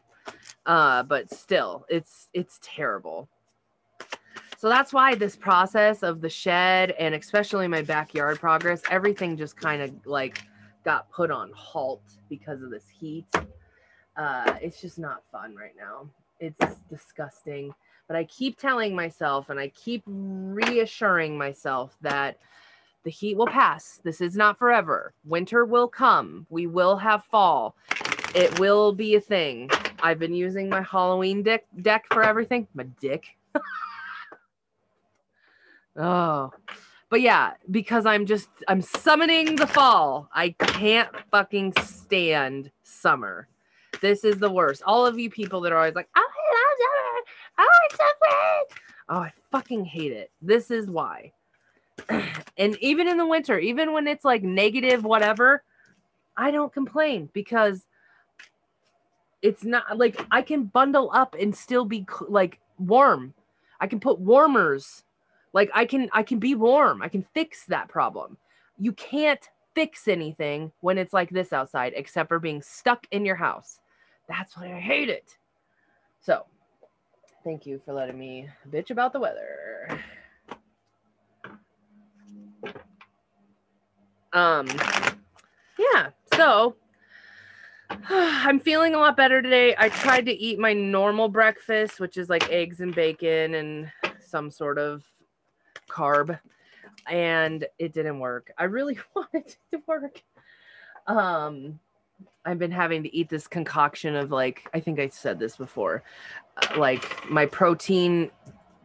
Uh, 0.65 1.04
but 1.04 1.32
still, 1.32 1.86
it's 1.88 2.30
it's 2.34 2.60
terrible. 2.63 3.30
So 4.57 4.69
that's 4.69 4.93
why 4.93 5.15
this 5.15 5.35
process 5.35 6.03
of 6.03 6.21
the 6.21 6.29
shed 6.29 6.91
and 6.91 7.13
especially 7.13 7.67
my 7.67 7.81
backyard 7.81 8.39
progress, 8.39 8.81
everything 8.89 9.38
just 9.38 9.57
kind 9.57 9.81
of 9.81 9.91
like 10.05 10.43
got 10.83 11.09
put 11.12 11.31
on 11.31 11.51
halt 11.53 12.03
because 12.29 12.62
of 12.62 12.71
this 12.71 12.85
heat. 12.88 13.25
Uh, 14.15 14.55
it's 14.62 14.79
just 14.81 14.97
not 14.97 15.24
fun 15.31 15.55
right 15.55 15.75
now. 15.77 16.09
It's 16.39 16.77
disgusting. 16.89 17.74
But 18.07 18.15
I 18.15 18.24
keep 18.25 18.57
telling 18.57 18.95
myself 18.95 19.50
and 19.50 19.59
I 19.59 19.69
keep 19.69 20.03
reassuring 20.05 21.38
myself 21.38 21.97
that 22.01 22.38
the 23.03 23.12
heat 23.12 23.35
will 23.38 23.47
pass. 23.47 24.00
This 24.03 24.21
is 24.21 24.35
not 24.35 24.57
forever. 24.57 25.13
Winter 25.25 25.65
will 25.65 25.88
come. 25.88 26.45
We 26.50 26.67
will 26.67 26.97
have 26.97 27.24
fall. 27.25 27.75
It 28.33 28.57
will 28.59 28.93
be 28.93 29.15
a 29.15 29.21
thing. 29.21 29.69
I've 30.01 30.19
been 30.19 30.33
using 30.33 30.69
my 30.69 30.81
Halloween 30.81 31.43
deck 31.43 31.65
deck 31.81 32.05
for 32.12 32.24
everything. 32.24 32.67
My 32.74 32.83
dick. 33.00 33.27
Oh, 35.98 36.52
but 37.10 37.22
yeah, 37.22 37.54
because 37.72 38.06
I'm 38.06 38.25
just 38.25 38.50
I'm 38.68 38.82
summoning 38.82 39.56
the 39.56 39.68
fall. 39.68 40.30
I 40.34 40.50
can't 40.52 41.10
fucking 41.32 41.74
stand 41.82 42.72
summer. 42.84 43.48
This 44.02 44.24
is 44.24 44.38
the 44.38 44.52
worst. 44.52 44.84
All 44.86 45.06
of 45.06 45.18
you 45.18 45.30
people 45.30 45.62
that 45.62 45.72
are 45.72 45.78
always 45.78 45.96
like, 45.96 46.10
oh, 46.16 46.20
I 46.20 46.54
love 46.54 46.78
summer. 46.80 47.68
Oh, 47.68 47.86
it's 47.86 47.98
so 47.98 48.06
great. 48.22 48.82
Oh, 49.08 49.20
I 49.20 49.34
fucking 49.52 49.86
hate 49.86 50.12
it. 50.12 50.32
This 50.42 50.72
is 50.72 50.90
why. 50.90 51.32
and 52.58 52.78
even 52.82 53.08
in 53.08 53.18
the 53.18 53.25
winter, 53.25 53.58
even 53.60 53.94
when 53.94 54.08
it's 54.08 54.25
like 54.25 54.44
negative, 54.44 55.04
whatever, 55.04 55.64
I 56.36 56.52
don't 56.52 56.74
complain 56.74 57.30
because 57.34 57.86
it's 59.42 59.64
not 59.64 59.98
like 59.98 60.25
I 60.32 60.42
can 60.42 60.66
bundle 60.66 61.12
up 61.14 61.36
and 61.40 61.56
still 61.56 61.86
be 61.86 62.06
like 62.28 62.60
warm. 62.78 63.34
I 63.80 63.88
can 63.88 64.00
put 64.00 64.20
warmers 64.20 65.04
like 65.55 65.71
I 65.74 65.85
can 65.85 66.09
I 66.12 66.21
can 66.21 66.38
be 66.38 66.53
warm. 66.53 67.01
I 67.01 67.07
can 67.07 67.25
fix 67.33 67.65
that 67.67 67.88
problem. 67.88 68.38
You 68.77 68.91
can't 68.91 69.39
fix 69.74 70.07
anything 70.07 70.71
when 70.81 70.97
it's 70.97 71.13
like 71.13 71.29
this 71.29 71.53
outside 71.53 71.93
except 71.95 72.27
for 72.27 72.39
being 72.39 72.62
stuck 72.62 73.07
in 73.12 73.25
your 73.25 73.38
house. 73.38 73.79
That's 74.27 74.55
why 74.57 74.67
I 74.75 74.79
hate 74.79 75.09
it. 75.09 75.38
So, 76.19 76.45
thank 77.43 77.65
you 77.65 77.81
for 77.85 77.93
letting 77.93 78.19
me 78.19 78.50
bitch 78.69 78.91
about 78.91 79.13
the 79.13 79.19
weather. 79.19 80.01
Um 84.33 84.67
yeah, 85.79 86.09
so 86.33 86.75
I'm 88.09 88.59
feeling 88.59 88.93
a 88.93 88.97
lot 88.97 89.15
better 89.15 89.41
today. 89.41 89.74
I 89.77 89.88
tried 89.88 90.25
to 90.25 90.33
eat 90.33 90.59
my 90.59 90.74
normal 90.74 91.29
breakfast, 91.29 92.01
which 92.01 92.17
is 92.17 92.27
like 92.27 92.51
eggs 92.51 92.81
and 92.81 92.93
bacon 92.93 93.53
and 93.55 93.89
some 94.19 94.51
sort 94.51 94.77
of 94.77 95.05
carb 95.88 96.39
and 97.08 97.65
it 97.80 97.94
didn't 97.94 98.20
work. 98.20 98.51
I 98.58 98.65
really 98.65 98.98
wanted 99.15 99.46
it 99.46 99.58
to 99.72 99.82
work. 99.88 100.22
Um, 101.08 101.80
I've 102.46 102.60
been 102.60 102.72
having 102.72 103.04
to 103.04 103.15
eat 103.15 103.30
this 103.30 103.48
concoction 103.48 104.15
of 104.15 104.32
like, 104.32 104.70
I 104.74 104.80
think 104.80 105.00
I 105.00 105.10
said 105.10 105.39
this 105.39 105.56
before, 105.56 106.04
uh, 106.58 106.80
like 106.80 107.30
my 107.30 107.46
protein 107.46 108.32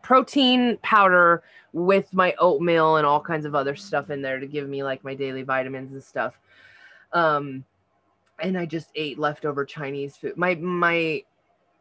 protein 0.02 0.76
powder 0.82 1.42
with 1.72 2.12
my 2.12 2.34
oatmeal 2.38 2.96
and 2.96 3.06
all 3.06 3.20
kinds 3.20 3.44
of 3.44 3.54
other 3.54 3.76
stuff 3.76 4.10
in 4.10 4.22
there 4.22 4.40
to 4.40 4.46
give 4.46 4.68
me 4.68 4.82
like 4.82 5.04
my 5.04 5.14
daily 5.14 5.42
vitamins 5.42 5.92
and 5.92 6.02
stuff. 6.02 6.38
Um, 7.12 7.64
and 8.40 8.58
I 8.58 8.66
just 8.66 8.88
ate 8.94 9.18
leftover 9.18 9.64
Chinese 9.64 10.16
food. 10.16 10.36
My 10.36 10.54
my 10.56 11.22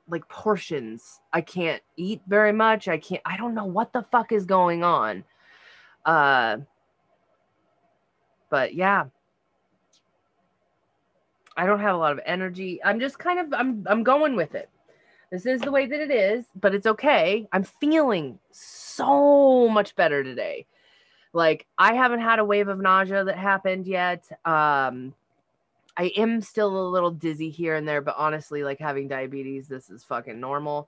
like 0.10 0.28
portions. 0.30 1.22
I 1.34 1.42
can't 1.42 1.82
eat 1.98 2.22
very 2.28 2.54
much. 2.54 2.88
I 2.88 2.98
can't 3.00 3.22
I 3.26 3.38
don't 3.38 3.56
know 3.56 3.66
what 3.66 3.94
the 3.94 4.04
fuck 4.12 4.32
is 4.32 4.46
going 4.46 4.84
on. 4.84 5.24
Uh 6.06 6.58
but 8.50 8.76
yeah. 8.76 9.06
I 11.58 11.66
don't 11.66 11.82
have 11.82 11.96
a 11.96 12.00
lot 12.00 12.14
of 12.14 12.22
energy. 12.26 12.80
I'm 12.84 13.00
just 13.00 13.20
kind 13.20 13.40
of 13.40 13.54
I'm 13.54 13.86
I'm 13.88 14.04
going 14.04 14.36
with 14.36 14.56
it. 14.56 14.70
This 15.32 15.46
is 15.46 15.62
the 15.64 15.72
way 15.72 15.86
that 15.88 16.00
it 16.02 16.12
is, 16.12 16.46
but 16.60 16.76
it's 16.76 16.88
okay. 16.88 17.48
I'm 17.54 17.64
feeling 17.64 18.40
so 18.52 19.70
much 19.70 19.96
better 19.96 20.24
today. 20.24 20.66
like 21.34 21.68
I 21.78 21.94
haven't 21.96 22.22
had 22.22 22.40
a 22.40 22.46
wave 22.46 22.68
of 22.70 22.80
nausea 22.80 23.24
that 23.26 23.38
happened 23.38 23.88
yet. 23.88 24.26
Um, 24.46 25.14
I 26.00 26.12
am 26.16 26.42
still 26.42 26.80
a 26.80 26.88
little 26.90 27.12
dizzy 27.12 27.50
here 27.50 27.76
and 27.76 27.86
there, 27.86 28.00
but 28.02 28.16
honestly, 28.18 28.64
like 28.64 28.80
having 28.80 29.10
diabetes, 29.10 29.68
this 29.68 29.90
is 29.90 30.02
fucking 30.02 30.40
normal. 30.40 30.88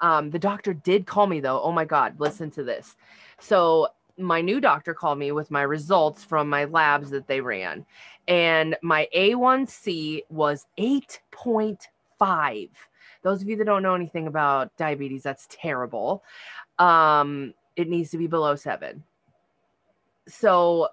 Um, 0.00 0.30
the 0.30 0.38
doctor 0.38 0.72
did 0.72 1.04
call 1.04 1.26
me 1.26 1.40
though. 1.40 1.60
Oh 1.60 1.72
my 1.72 1.84
God, 1.84 2.14
listen 2.20 2.48
to 2.52 2.62
this. 2.62 2.94
So, 3.40 3.88
my 4.18 4.40
new 4.40 4.60
doctor 4.60 4.94
called 4.94 5.18
me 5.18 5.32
with 5.32 5.50
my 5.50 5.62
results 5.62 6.22
from 6.22 6.48
my 6.48 6.66
labs 6.66 7.10
that 7.10 7.26
they 7.26 7.40
ran, 7.40 7.84
and 8.28 8.76
my 8.82 9.08
A1C 9.16 10.20
was 10.28 10.66
8.5. 10.78 12.68
Those 13.22 13.42
of 13.42 13.48
you 13.48 13.56
that 13.56 13.64
don't 13.64 13.82
know 13.82 13.94
anything 13.96 14.28
about 14.28 14.76
diabetes, 14.76 15.24
that's 15.24 15.48
terrible. 15.50 16.22
Um, 16.78 17.52
it 17.74 17.88
needs 17.88 18.10
to 18.10 18.18
be 18.18 18.28
below 18.28 18.54
seven. 18.54 19.02
So, 20.28 20.90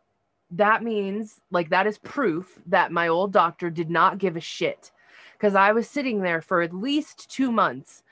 that 0.51 0.83
means 0.83 1.41
like 1.51 1.69
that 1.69 1.87
is 1.87 1.97
proof 1.97 2.59
that 2.65 2.91
my 2.91 3.07
old 3.07 3.31
doctor 3.31 3.69
did 3.69 3.89
not 3.89 4.17
give 4.17 4.35
a 4.35 4.41
shit 4.41 4.91
because 5.33 5.55
I 5.55 5.71
was 5.71 5.87
sitting 5.87 6.21
there 6.21 6.41
for 6.41 6.61
at 6.61 6.73
least 6.73 7.29
two 7.29 7.51
months. 7.51 8.03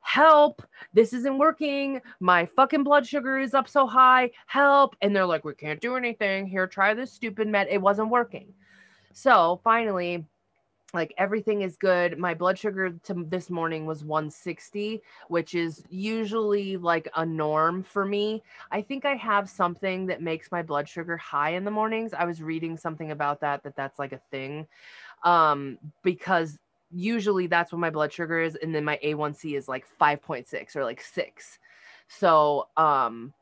Help, 0.00 0.62
this 0.94 1.12
isn't 1.12 1.38
working. 1.38 2.00
My 2.20 2.46
fucking 2.46 2.84
blood 2.84 3.06
sugar 3.06 3.38
is 3.38 3.54
up 3.54 3.68
so 3.68 3.86
high. 3.86 4.30
Help. 4.46 4.94
And 5.00 5.14
they're 5.14 5.26
like, 5.26 5.44
we 5.44 5.54
can't 5.54 5.80
do 5.80 5.96
anything. 5.96 6.46
Here, 6.46 6.66
try 6.66 6.94
this 6.94 7.12
stupid 7.12 7.48
med. 7.48 7.66
It 7.68 7.82
wasn't 7.82 8.10
working. 8.10 8.52
So 9.12 9.60
finally, 9.64 10.24
like 10.94 11.12
everything 11.18 11.62
is 11.62 11.76
good. 11.76 12.18
My 12.18 12.34
blood 12.34 12.58
sugar 12.58 12.90
to 12.90 13.26
this 13.28 13.50
morning 13.50 13.86
was 13.86 14.04
160, 14.04 15.02
which 15.28 15.54
is 15.54 15.82
usually 15.90 16.76
like 16.76 17.08
a 17.16 17.26
norm 17.26 17.82
for 17.82 18.04
me. 18.04 18.42
I 18.70 18.82
think 18.82 19.04
I 19.04 19.14
have 19.16 19.50
something 19.50 20.06
that 20.06 20.22
makes 20.22 20.50
my 20.52 20.62
blood 20.62 20.88
sugar 20.88 21.16
high 21.16 21.50
in 21.50 21.64
the 21.64 21.70
mornings. 21.70 22.14
I 22.14 22.24
was 22.24 22.42
reading 22.42 22.76
something 22.76 23.10
about 23.10 23.40
that 23.40 23.62
that 23.64 23.76
that's 23.76 23.98
like 23.98 24.12
a 24.12 24.20
thing. 24.30 24.66
Um 25.24 25.78
because 26.02 26.58
usually 26.92 27.48
that's 27.48 27.72
what 27.72 27.80
my 27.80 27.90
blood 27.90 28.12
sugar 28.12 28.40
is 28.40 28.56
and 28.56 28.74
then 28.74 28.84
my 28.84 28.98
A1C 29.02 29.56
is 29.56 29.68
like 29.68 29.86
5.6 30.00 30.76
or 30.76 30.84
like 30.84 31.00
6. 31.00 31.58
So, 32.08 32.68
um 32.76 33.32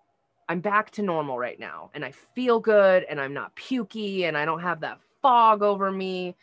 I'm 0.48 0.60
back 0.60 0.90
to 0.92 1.02
normal 1.02 1.38
right 1.38 1.58
now 1.58 1.90
and 1.94 2.04
I 2.04 2.10
feel 2.10 2.60
good 2.60 3.04
and 3.04 3.20
I'm 3.20 3.32
not 3.32 3.54
pukey 3.56 4.24
and 4.24 4.36
I 4.36 4.44
don't 4.44 4.60
have 4.60 4.80
that 4.80 5.00
fog 5.22 5.62
over 5.62 5.90
me. 5.90 6.36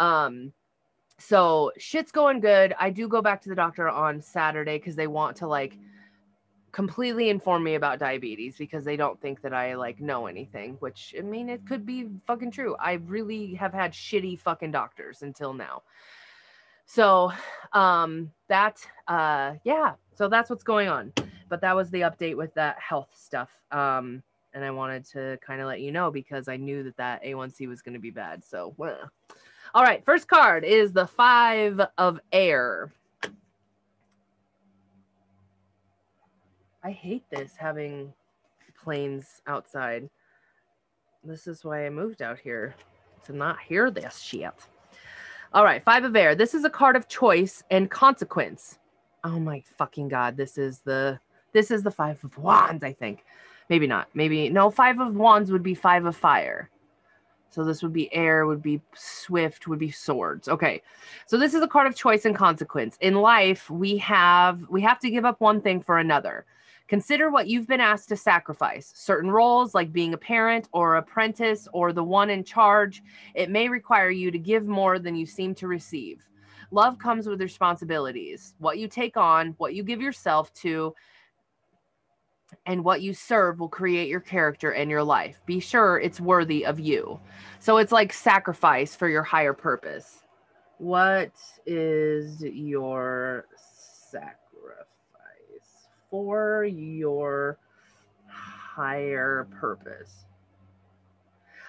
Um, 0.00 0.52
so 1.18 1.70
shit's 1.78 2.10
going 2.10 2.40
good. 2.40 2.74
I 2.80 2.90
do 2.90 3.06
go 3.06 3.20
back 3.20 3.42
to 3.42 3.50
the 3.50 3.54
doctor 3.54 3.88
on 3.88 4.22
Saturday 4.22 4.78
because 4.78 4.96
they 4.96 5.06
want 5.06 5.36
to 5.36 5.46
like 5.46 5.76
completely 6.72 7.28
inform 7.28 7.62
me 7.62 7.74
about 7.74 7.98
diabetes 7.98 8.56
because 8.56 8.84
they 8.84 8.96
don't 8.96 9.20
think 9.20 9.42
that 9.42 9.52
I 9.52 9.74
like 9.74 10.00
know 10.00 10.26
anything, 10.26 10.76
which 10.80 11.14
I 11.18 11.20
mean 11.20 11.48
it 11.50 11.66
could 11.66 11.84
be 11.84 12.08
fucking 12.26 12.52
true. 12.52 12.74
I 12.80 12.94
really 12.94 13.54
have 13.54 13.74
had 13.74 13.92
shitty 13.92 14.40
fucking 14.40 14.70
doctors 14.70 15.22
until 15.22 15.52
now. 15.52 15.82
So 16.86 17.32
um 17.72 18.32
that 18.48 18.80
uh 19.06 19.54
yeah, 19.62 19.94
so 20.14 20.28
that's 20.28 20.48
what's 20.48 20.64
going 20.64 20.88
on. 20.88 21.12
But 21.50 21.60
that 21.60 21.76
was 21.76 21.90
the 21.90 22.02
update 22.02 22.36
with 22.36 22.54
that 22.54 22.78
health 22.78 23.10
stuff. 23.14 23.50
Um 23.70 24.22
and 24.54 24.64
I 24.64 24.70
wanted 24.70 25.04
to 25.10 25.38
kind 25.46 25.60
of 25.60 25.66
let 25.66 25.80
you 25.80 25.92
know 25.92 26.10
because 26.10 26.48
I 26.48 26.56
knew 26.56 26.82
that 26.84 26.96
that 26.96 27.22
A1C 27.22 27.68
was 27.68 27.82
going 27.82 27.94
to 27.94 28.00
be 28.00 28.10
bad. 28.10 28.44
So, 28.44 28.74
well. 28.76 29.10
All 29.74 29.82
right, 29.82 30.04
first 30.04 30.28
card 30.28 30.64
is 30.64 30.92
the 30.92 31.06
5 31.06 31.80
of 31.98 32.20
air. 32.32 32.92
I 36.82 36.90
hate 36.90 37.24
this 37.30 37.52
having 37.56 38.12
planes 38.82 39.42
outside. 39.46 40.08
This 41.22 41.46
is 41.46 41.64
why 41.64 41.86
I 41.86 41.90
moved 41.90 42.22
out 42.22 42.38
here 42.38 42.74
to 43.24 43.36
not 43.36 43.60
hear 43.60 43.90
this 43.90 44.18
shit. 44.18 44.52
All 45.52 45.64
right, 45.64 45.84
five 45.84 46.04
of 46.04 46.16
air. 46.16 46.34
This 46.34 46.54
is 46.54 46.64
a 46.64 46.70
card 46.70 46.96
of 46.96 47.08
choice 47.08 47.62
and 47.70 47.90
consequence. 47.90 48.78
Oh 49.24 49.38
my 49.38 49.62
fucking 49.76 50.08
god, 50.08 50.36
this 50.36 50.56
is 50.56 50.78
the 50.80 51.18
this 51.52 51.70
is 51.70 51.82
the 51.82 51.90
five 51.90 52.22
of 52.24 52.38
wands, 52.38 52.84
I 52.84 52.92
think. 52.92 53.24
Maybe 53.68 53.86
not. 53.86 54.08
Maybe 54.14 54.48
no, 54.48 54.70
five 54.70 55.00
of 55.00 55.14
wands 55.16 55.50
would 55.52 55.62
be 55.62 55.74
five 55.74 56.06
of 56.06 56.16
fire. 56.16 56.70
So 57.50 57.64
this 57.64 57.82
would 57.82 57.92
be 57.92 58.12
air, 58.14 58.46
would 58.46 58.62
be 58.62 58.80
swift, 58.94 59.66
would 59.66 59.78
be 59.78 59.90
swords. 59.90 60.48
Okay. 60.48 60.82
So 61.26 61.36
this 61.36 61.52
is 61.52 61.62
a 61.62 61.68
card 61.68 61.86
of 61.86 61.96
choice 61.96 62.24
and 62.24 62.34
consequence. 62.34 62.96
In 63.00 63.16
life, 63.16 63.68
we 63.68 63.96
have 63.98 64.68
we 64.68 64.80
have 64.82 65.00
to 65.00 65.10
give 65.10 65.24
up 65.24 65.40
one 65.40 65.60
thing 65.60 65.80
for 65.82 65.98
another. 65.98 66.46
Consider 66.86 67.30
what 67.30 67.46
you've 67.46 67.68
been 67.68 67.80
asked 67.80 68.08
to 68.08 68.16
sacrifice. 68.16 68.92
Certain 68.96 69.30
roles, 69.30 69.74
like 69.76 69.92
being 69.92 70.12
a 70.12 70.18
parent 70.18 70.68
or 70.72 70.96
apprentice 70.96 71.68
or 71.72 71.92
the 71.92 72.02
one 72.02 72.30
in 72.30 72.42
charge, 72.42 73.02
it 73.34 73.48
may 73.48 73.68
require 73.68 74.10
you 74.10 74.32
to 74.32 74.38
give 74.38 74.66
more 74.66 74.98
than 74.98 75.14
you 75.14 75.24
seem 75.24 75.54
to 75.54 75.68
receive. 75.68 76.28
Love 76.72 76.98
comes 76.98 77.28
with 77.28 77.40
responsibilities. 77.40 78.54
What 78.58 78.78
you 78.78 78.88
take 78.88 79.16
on, 79.16 79.54
what 79.58 79.74
you 79.74 79.84
give 79.84 80.00
yourself 80.00 80.52
to, 80.54 80.94
and 82.66 82.84
what 82.84 83.02
you 83.02 83.12
serve 83.14 83.60
will 83.60 83.68
create 83.68 84.08
your 84.08 84.20
character 84.20 84.72
and 84.72 84.90
your 84.90 85.02
life. 85.02 85.40
Be 85.46 85.60
sure 85.60 85.98
it's 85.98 86.20
worthy 86.20 86.64
of 86.64 86.80
you. 86.80 87.20
So 87.58 87.78
it's 87.78 87.92
like 87.92 88.12
sacrifice 88.12 88.94
for 88.94 89.08
your 89.08 89.22
higher 89.22 89.52
purpose. 89.52 90.24
What 90.78 91.32
is 91.66 92.42
your 92.42 93.46
sacrifice 94.10 94.86
for 96.10 96.64
your 96.64 97.58
higher 98.26 99.46
purpose? 99.60 100.24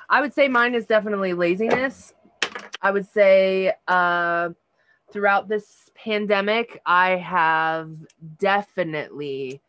I 0.09 0.21
would 0.21 0.33
say 0.33 0.47
mine 0.47 0.75
is 0.75 0.85
definitely 0.85 1.33
laziness. 1.33 2.13
I 2.81 2.91
would 2.91 3.07
say 3.07 3.73
uh, 3.87 4.49
throughout 5.11 5.47
this 5.47 5.89
pandemic, 5.95 6.81
I 6.85 7.11
have 7.17 7.91
definitely 8.39 9.61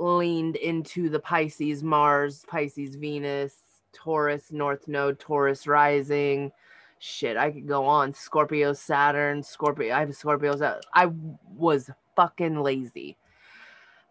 leaned 0.00 0.56
into 0.56 1.08
the 1.08 1.20
Pisces, 1.20 1.82
Mars, 1.82 2.44
Pisces, 2.48 2.96
Venus, 2.96 3.54
Taurus, 3.92 4.50
North 4.50 4.88
Node, 4.88 5.18
Taurus 5.20 5.66
rising. 5.66 6.50
Shit, 6.98 7.36
I 7.36 7.50
could 7.50 7.68
go 7.68 7.84
on. 7.84 8.12
Scorpio, 8.14 8.72
Saturn, 8.72 9.42
Scorpio. 9.42 9.94
I 9.94 10.00
have 10.00 10.08
Scorpios. 10.10 10.80
I 10.94 11.10
was 11.54 11.90
fucking 12.16 12.60
lazy. 12.60 13.16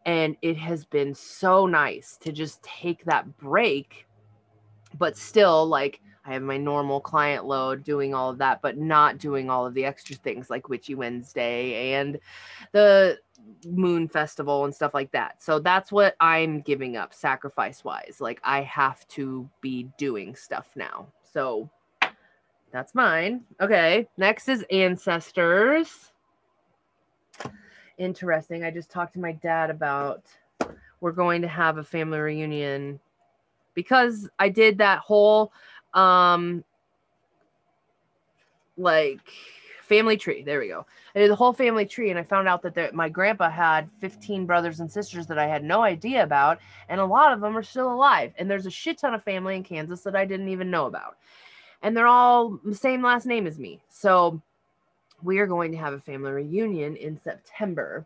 And 0.05 0.37
it 0.41 0.57
has 0.57 0.85
been 0.85 1.13
so 1.13 1.65
nice 1.65 2.17
to 2.21 2.31
just 2.31 2.63
take 2.63 3.03
that 3.05 3.37
break, 3.37 4.07
but 4.97 5.17
still, 5.17 5.67
like, 5.67 6.01
I 6.25 6.33
have 6.33 6.41
my 6.41 6.57
normal 6.57 6.99
client 6.99 7.45
load 7.45 7.83
doing 7.83 8.13
all 8.13 8.29
of 8.29 8.37
that, 8.37 8.61
but 8.61 8.77
not 8.77 9.17
doing 9.17 9.49
all 9.49 9.65
of 9.65 9.73
the 9.73 9.85
extra 9.85 10.15
things 10.15 10.49
like 10.49 10.69
Witchy 10.69 10.95
Wednesday 10.95 11.93
and 11.93 12.19
the 12.71 13.17
Moon 13.65 14.07
Festival 14.07 14.65
and 14.65 14.73
stuff 14.73 14.93
like 14.93 15.11
that. 15.11 15.41
So 15.41 15.59
that's 15.59 15.91
what 15.91 16.15
I'm 16.19 16.61
giving 16.61 16.97
up 16.97 17.13
sacrifice 17.13 17.83
wise. 17.83 18.17
Like 18.19 18.39
I 18.43 18.61
have 18.61 19.07
to 19.09 19.49
be 19.61 19.89
doing 19.97 20.35
stuff 20.35 20.69
now. 20.75 21.07
So 21.23 21.69
that's 22.71 22.95
mine. 22.95 23.41
Okay. 23.61 24.07
Next 24.17 24.47
is 24.47 24.65
ancestors. 24.71 26.13
Interesting. 27.97 28.63
I 28.63 28.71
just 28.71 28.89
talked 28.89 29.13
to 29.13 29.19
my 29.19 29.33
dad 29.33 29.69
about 29.69 30.25
we're 31.01 31.11
going 31.11 31.41
to 31.41 31.47
have 31.47 31.77
a 31.77 31.83
family 31.83 32.19
reunion 32.19 32.99
because 33.73 34.29
I 34.39 34.49
did 34.49 34.77
that 34.77 34.99
whole 34.99 35.51
um 35.93 36.63
like 38.77 39.19
family 39.89 40.15
tree. 40.15 40.43
There 40.43 40.59
we 40.59 40.67
go. 40.67 40.85
I 41.15 41.19
did 41.19 41.31
the 41.31 41.35
whole 41.35 41.51
family 41.51 41.85
tree 41.85 42.11
and 42.11 42.19
i 42.19 42.23
found 42.23 42.47
out 42.47 42.61
that 42.61 42.75
there, 42.75 42.91
my 42.93 43.09
grandpa 43.09 43.49
had 43.49 43.89
15 43.99 44.45
brothers 44.45 44.79
and 44.79 44.89
sisters 44.89 45.25
that 45.27 45.39
i 45.39 45.47
had 45.47 45.63
no 45.63 45.81
idea 45.81 46.23
about 46.23 46.59
and 46.87 47.01
a 47.01 47.05
lot 47.05 47.33
of 47.33 47.41
them 47.41 47.57
are 47.57 47.63
still 47.63 47.91
alive. 47.91 48.31
And 48.37 48.49
there's 48.49 48.67
a 48.67 48.71
shit 48.71 48.99
ton 48.99 49.15
of 49.15 49.23
family 49.23 49.55
in 49.55 49.63
kansas 49.63 50.01
that 50.01 50.15
i 50.15 50.23
didn't 50.25 50.49
even 50.49 50.69
know 50.69 50.85
about. 50.85 51.17
And 51.81 51.97
they're 51.97 52.07
all 52.07 52.59
the 52.63 52.75
same 52.75 53.01
last 53.01 53.25
name 53.25 53.47
as 53.47 53.57
me. 53.57 53.81
So 53.89 54.41
we 55.23 55.39
are 55.39 55.47
going 55.47 55.71
to 55.71 55.77
have 55.77 55.93
a 55.93 55.99
family 55.99 56.31
reunion 56.31 56.95
in 56.95 57.19
september 57.19 58.05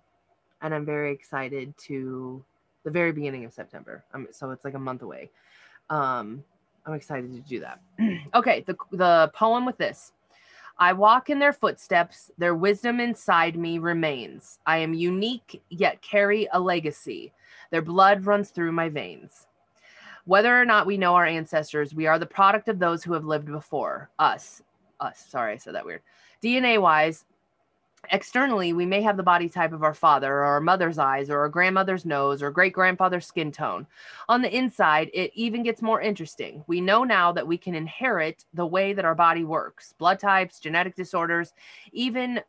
and 0.62 0.74
i'm 0.74 0.86
very 0.86 1.12
excited 1.12 1.78
to 1.78 2.43
the 2.86 2.91
very 2.91 3.12
beginning 3.12 3.43
of 3.46 3.54
september. 3.54 4.04
Um, 4.13 4.28
so 4.32 4.52
it's 4.52 4.63
like 4.63 4.74
a 4.74 4.80
month 4.80 5.02
away. 5.02 5.30
Um 5.89 6.46
I'm 6.86 6.93
excited 6.93 7.34
to 7.34 7.39
do 7.39 7.60
that. 7.62 7.80
okay, 8.34 8.63
the 8.65 8.76
the 8.91 9.32
poem 9.34 9.65
with 9.65 9.78
this. 9.78 10.12
I 10.84 10.91
walk 10.91 11.30
in 11.30 11.39
their 11.39 11.54
footsteps, 11.54 12.30
their 12.38 12.56
wisdom 12.56 13.00
inside 13.00 13.56
me 13.56 13.78
remains. 13.78 14.60
I 14.65 14.80
am 14.80 14.93
unique, 14.93 15.63
yet 15.69 16.02
carry 16.02 16.50
a 16.52 16.60
legacy. 16.60 17.32
Their 17.72 17.82
blood 17.82 18.26
runs 18.26 18.50
through 18.50 18.74
my 18.74 18.89
veins. 18.89 19.48
Whether 20.26 20.60
or 20.60 20.65
not 20.65 20.86
we 20.86 20.98
know 20.98 21.15
our 21.15 21.26
ancestors, 21.26 21.96
we 21.96 22.06
are 22.06 22.19
the 22.19 22.26
product 22.26 22.67
of 22.67 22.80
those 22.80 23.02
who 23.02 23.13
have 23.13 23.24
lived 23.24 23.46
before 23.46 24.10
us. 24.19 24.62
Us, 25.00 25.26
sorry, 25.26 25.54
I 25.54 25.58
said 25.58 25.74
that 25.74 25.86
weird. 25.86 26.02
DNA 26.43 26.82
wise, 26.82 27.24
Externally, 28.11 28.73
we 28.73 28.85
may 28.85 29.01
have 29.01 29.15
the 29.15 29.23
body 29.23 29.47
type 29.47 29.71
of 29.71 29.81
our 29.81 29.93
father 29.93 30.31
or 30.31 30.43
our 30.43 30.59
mother's 30.59 30.97
eyes 30.97 31.29
or 31.29 31.39
our 31.39 31.49
grandmother's 31.49 32.05
nose 32.05 32.43
or 32.43 32.51
great 32.51 32.73
grandfather's 32.73 33.25
skin 33.25 33.51
tone. 33.51 33.87
On 34.27 34.41
the 34.41 34.55
inside, 34.55 35.09
it 35.13 35.31
even 35.35 35.63
gets 35.63 35.81
more 35.81 36.01
interesting. 36.01 36.63
We 36.67 36.81
know 36.81 37.05
now 37.05 37.31
that 37.31 37.47
we 37.47 37.57
can 37.57 37.75
inherit 37.75 38.43
the 38.53 38.65
way 38.65 38.93
that 38.93 39.05
our 39.05 39.15
body 39.15 39.45
works 39.45 39.93
blood 39.97 40.19
types, 40.19 40.59
genetic 40.59 40.95
disorders, 40.95 41.53
even 41.93 42.41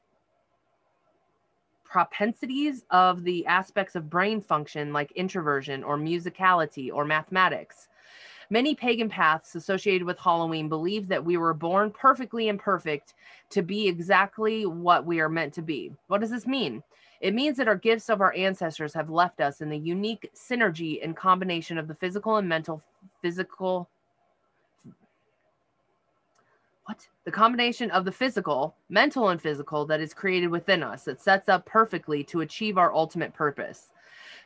propensities 1.84 2.84
of 2.90 3.22
the 3.22 3.46
aspects 3.46 3.94
of 3.94 4.10
brain 4.10 4.40
function 4.40 4.92
like 4.92 5.12
introversion 5.12 5.84
or 5.84 5.96
musicality 5.96 6.90
or 6.92 7.04
mathematics. 7.04 7.88
Many 8.50 8.74
pagan 8.74 9.08
paths 9.08 9.54
associated 9.54 10.06
with 10.06 10.18
Halloween 10.18 10.68
believe 10.68 11.08
that 11.08 11.24
we 11.24 11.36
were 11.36 11.54
born 11.54 11.90
perfectly 11.90 12.48
imperfect 12.48 13.14
to 13.50 13.62
be 13.62 13.88
exactly 13.88 14.66
what 14.66 15.06
we 15.06 15.20
are 15.20 15.28
meant 15.28 15.54
to 15.54 15.62
be. 15.62 15.92
What 16.08 16.20
does 16.20 16.30
this 16.30 16.46
mean? 16.46 16.82
It 17.20 17.34
means 17.34 17.56
that 17.56 17.68
our 17.68 17.76
gifts 17.76 18.10
of 18.10 18.20
our 18.20 18.34
ancestors 18.34 18.92
have 18.94 19.08
left 19.08 19.40
us 19.40 19.60
in 19.60 19.70
the 19.70 19.78
unique 19.78 20.30
synergy 20.34 21.02
and 21.02 21.16
combination 21.16 21.78
of 21.78 21.88
the 21.88 21.94
physical 21.94 22.36
and 22.36 22.48
mental 22.48 22.82
physical 23.22 23.88
what 26.84 27.08
the 27.24 27.30
combination 27.30 27.90
of 27.92 28.04
the 28.04 28.12
physical 28.12 28.76
mental 28.90 29.30
and 29.30 29.40
physical 29.40 29.86
that 29.86 30.00
is 30.00 30.12
created 30.12 30.48
within 30.48 30.82
us 30.82 31.04
that 31.04 31.18
sets 31.18 31.48
up 31.48 31.64
perfectly 31.64 32.22
to 32.22 32.42
achieve 32.42 32.76
our 32.76 32.92
ultimate 32.92 33.32
purpose 33.32 33.88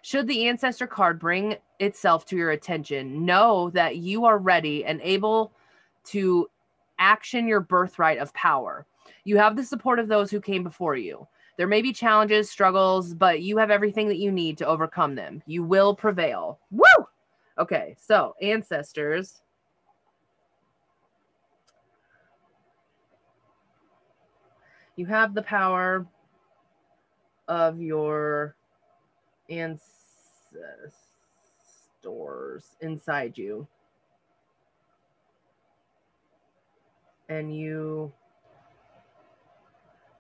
should 0.03 0.27
the 0.27 0.49
ancestor 0.49 0.87
card 0.87 1.19
bring 1.19 1.57
itself 1.81 2.25
to 2.27 2.37
your 2.37 2.51
attention 2.51 3.25
know 3.25 3.71
that 3.71 3.97
you 3.97 4.25
are 4.25 4.39
ready 4.39 4.85
and 4.85 5.01
able 5.03 5.53
to 6.05 6.49
action 6.99 7.47
your 7.47 7.61
birthright 7.61 8.19
of 8.19 8.35
power. 8.35 8.87
You 9.25 9.37
have 9.37 9.57
the 9.57 9.65
support 9.65 9.99
of 9.99 10.09
those 10.09 10.31
who 10.31 10.41
came 10.41 10.63
before 10.63 10.97
you. 10.97 11.27
There 11.57 11.67
may 11.67 11.83
be 11.83 11.93
challenges 11.93 12.51
struggles 12.51 13.15
but 13.15 13.43
you 13.43 13.59
have 13.59 13.71
everything 13.71 14.09
that 14.09 14.19
you 14.19 14.33
need 14.33 14.59
to 14.59 14.67
overcome 14.67 15.15
them. 15.15 15.43
You 15.47 15.63
will 15.63 15.95
prevail. 15.95 16.61
Woo! 16.71 17.07
Okay 17.59 17.97
so 17.99 18.35
ancestors. 18.41 19.43
You 24.97 25.07
have 25.07 25.33
the 25.33 25.43
power 25.43 26.07
of 27.47 27.81
your 27.81 28.57
ancestors 29.49 30.95
inside 32.81 33.37
you. 33.37 33.67
And 37.29 37.55
you 37.55 38.13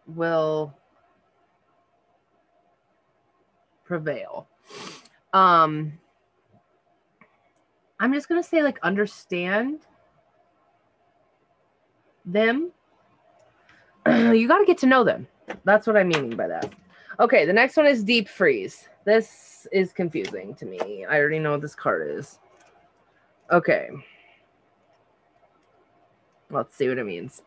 will 0.06 0.74
prevail. 3.84 4.46
Um, 5.32 5.92
I'm 7.98 8.12
just 8.12 8.28
going 8.28 8.42
to 8.42 8.46
say, 8.48 8.62
like, 8.62 8.78
understand 8.82 9.80
them 12.26 12.72
you 14.34 14.48
got 14.48 14.58
to 14.58 14.64
get 14.64 14.78
to 14.78 14.86
know 14.86 15.04
them. 15.04 15.26
That's 15.64 15.86
what 15.86 15.96
I'm 15.96 16.08
meaning 16.08 16.36
by 16.36 16.48
that. 16.48 16.72
Okay, 17.20 17.44
the 17.44 17.52
next 17.52 17.76
one 17.76 17.86
is 17.86 18.02
deep 18.02 18.28
freeze. 18.28 18.88
This 19.08 19.66
is 19.72 19.94
confusing 19.94 20.54
to 20.56 20.66
me. 20.66 21.06
I 21.06 21.18
already 21.18 21.38
know 21.38 21.52
what 21.52 21.62
this 21.62 21.74
card 21.74 22.10
is. 22.10 22.38
Okay. 23.50 23.88
Let's 26.50 26.76
see 26.76 26.90
what 26.90 26.98
it 26.98 27.06
means. 27.06 27.40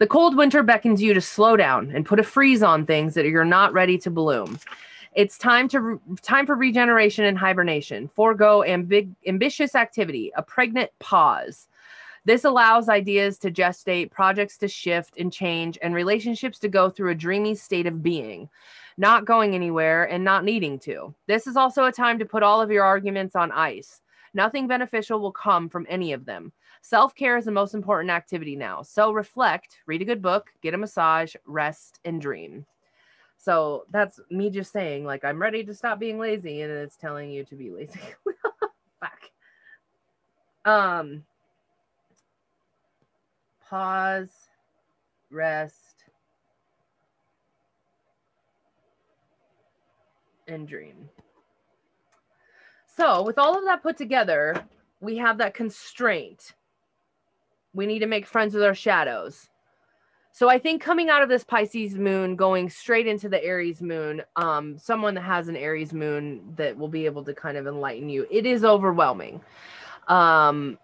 The 0.00 0.08
cold 0.08 0.36
winter 0.36 0.64
beckons 0.64 1.00
you 1.00 1.14
to 1.14 1.20
slow 1.20 1.56
down 1.56 1.92
and 1.94 2.04
put 2.04 2.18
a 2.18 2.24
freeze 2.24 2.64
on 2.64 2.86
things 2.86 3.14
that 3.14 3.24
you're 3.24 3.44
not 3.44 3.72
ready 3.72 3.98
to 3.98 4.10
bloom. 4.10 4.58
It's 5.14 5.38
time 5.38 5.68
to 5.68 6.00
time 6.22 6.44
for 6.44 6.56
regeneration 6.56 7.24
and 7.24 7.38
hibernation. 7.38 8.10
Forego 8.16 8.64
amb- 8.66 9.14
ambitious 9.28 9.76
activity, 9.76 10.32
a 10.36 10.42
pregnant 10.42 10.90
pause. 10.98 11.68
This 12.24 12.42
allows 12.42 12.88
ideas 12.88 13.38
to 13.38 13.52
gestate, 13.52 14.10
projects 14.10 14.58
to 14.58 14.66
shift 14.66 15.14
and 15.18 15.32
change, 15.32 15.78
and 15.82 15.94
relationships 15.94 16.58
to 16.58 16.68
go 16.68 16.90
through 16.90 17.12
a 17.12 17.14
dreamy 17.14 17.54
state 17.54 17.86
of 17.86 18.02
being, 18.02 18.48
not 19.00 19.24
going 19.24 19.54
anywhere 19.54 20.04
and 20.04 20.22
not 20.22 20.44
needing 20.44 20.78
to. 20.78 21.14
This 21.26 21.46
is 21.46 21.56
also 21.56 21.86
a 21.86 21.92
time 21.92 22.18
to 22.18 22.26
put 22.26 22.42
all 22.42 22.60
of 22.60 22.70
your 22.70 22.84
arguments 22.84 23.34
on 23.34 23.50
ice. 23.50 24.02
Nothing 24.34 24.68
beneficial 24.68 25.20
will 25.20 25.32
come 25.32 25.70
from 25.70 25.86
any 25.88 26.12
of 26.12 26.26
them. 26.26 26.52
Self 26.82 27.14
care 27.14 27.38
is 27.38 27.46
the 27.46 27.50
most 27.50 27.72
important 27.72 28.10
activity 28.10 28.56
now. 28.56 28.82
So 28.82 29.10
reflect, 29.10 29.78
read 29.86 30.02
a 30.02 30.04
good 30.04 30.20
book, 30.20 30.50
get 30.62 30.74
a 30.74 30.78
massage, 30.78 31.34
rest, 31.46 31.98
and 32.04 32.20
dream. 32.20 32.66
So 33.38 33.86
that's 33.90 34.20
me 34.30 34.50
just 34.50 34.70
saying, 34.70 35.06
like, 35.06 35.24
I'm 35.24 35.40
ready 35.40 35.64
to 35.64 35.74
stop 35.74 35.98
being 35.98 36.18
lazy, 36.18 36.60
and 36.60 36.70
it's 36.70 36.96
telling 36.96 37.30
you 37.30 37.42
to 37.46 37.54
be 37.54 37.70
lazy. 37.70 38.00
Fuck. 39.00 39.30
Um, 40.66 41.24
pause, 43.66 44.28
rest, 45.30 45.89
and 50.50 50.68
dream. 50.68 51.08
So, 52.96 53.22
with 53.22 53.38
all 53.38 53.56
of 53.56 53.64
that 53.64 53.82
put 53.82 53.96
together, 53.96 54.62
we 55.00 55.16
have 55.16 55.38
that 55.38 55.54
constraint. 55.54 56.52
We 57.72 57.86
need 57.86 58.00
to 58.00 58.06
make 58.06 58.26
friends 58.26 58.54
with 58.54 58.62
our 58.62 58.74
shadows. 58.74 59.48
So 60.32 60.48
I 60.48 60.58
think 60.58 60.80
coming 60.80 61.10
out 61.10 61.22
of 61.22 61.28
this 61.28 61.44
Pisces 61.44 61.96
moon, 61.96 62.36
going 62.36 62.70
straight 62.70 63.06
into 63.06 63.28
the 63.28 63.42
Aries 63.42 63.82
moon, 63.82 64.22
um, 64.36 64.78
someone 64.78 65.14
that 65.14 65.22
has 65.22 65.48
an 65.48 65.56
Aries 65.56 65.92
moon 65.92 66.54
that 66.56 66.76
will 66.76 66.88
be 66.88 67.04
able 67.04 67.24
to 67.24 67.34
kind 67.34 67.56
of 67.56 67.66
enlighten 67.66 68.08
you. 68.08 68.26
It 68.30 68.46
is 68.46 68.64
overwhelming. 68.64 69.40
Um, 70.08 70.78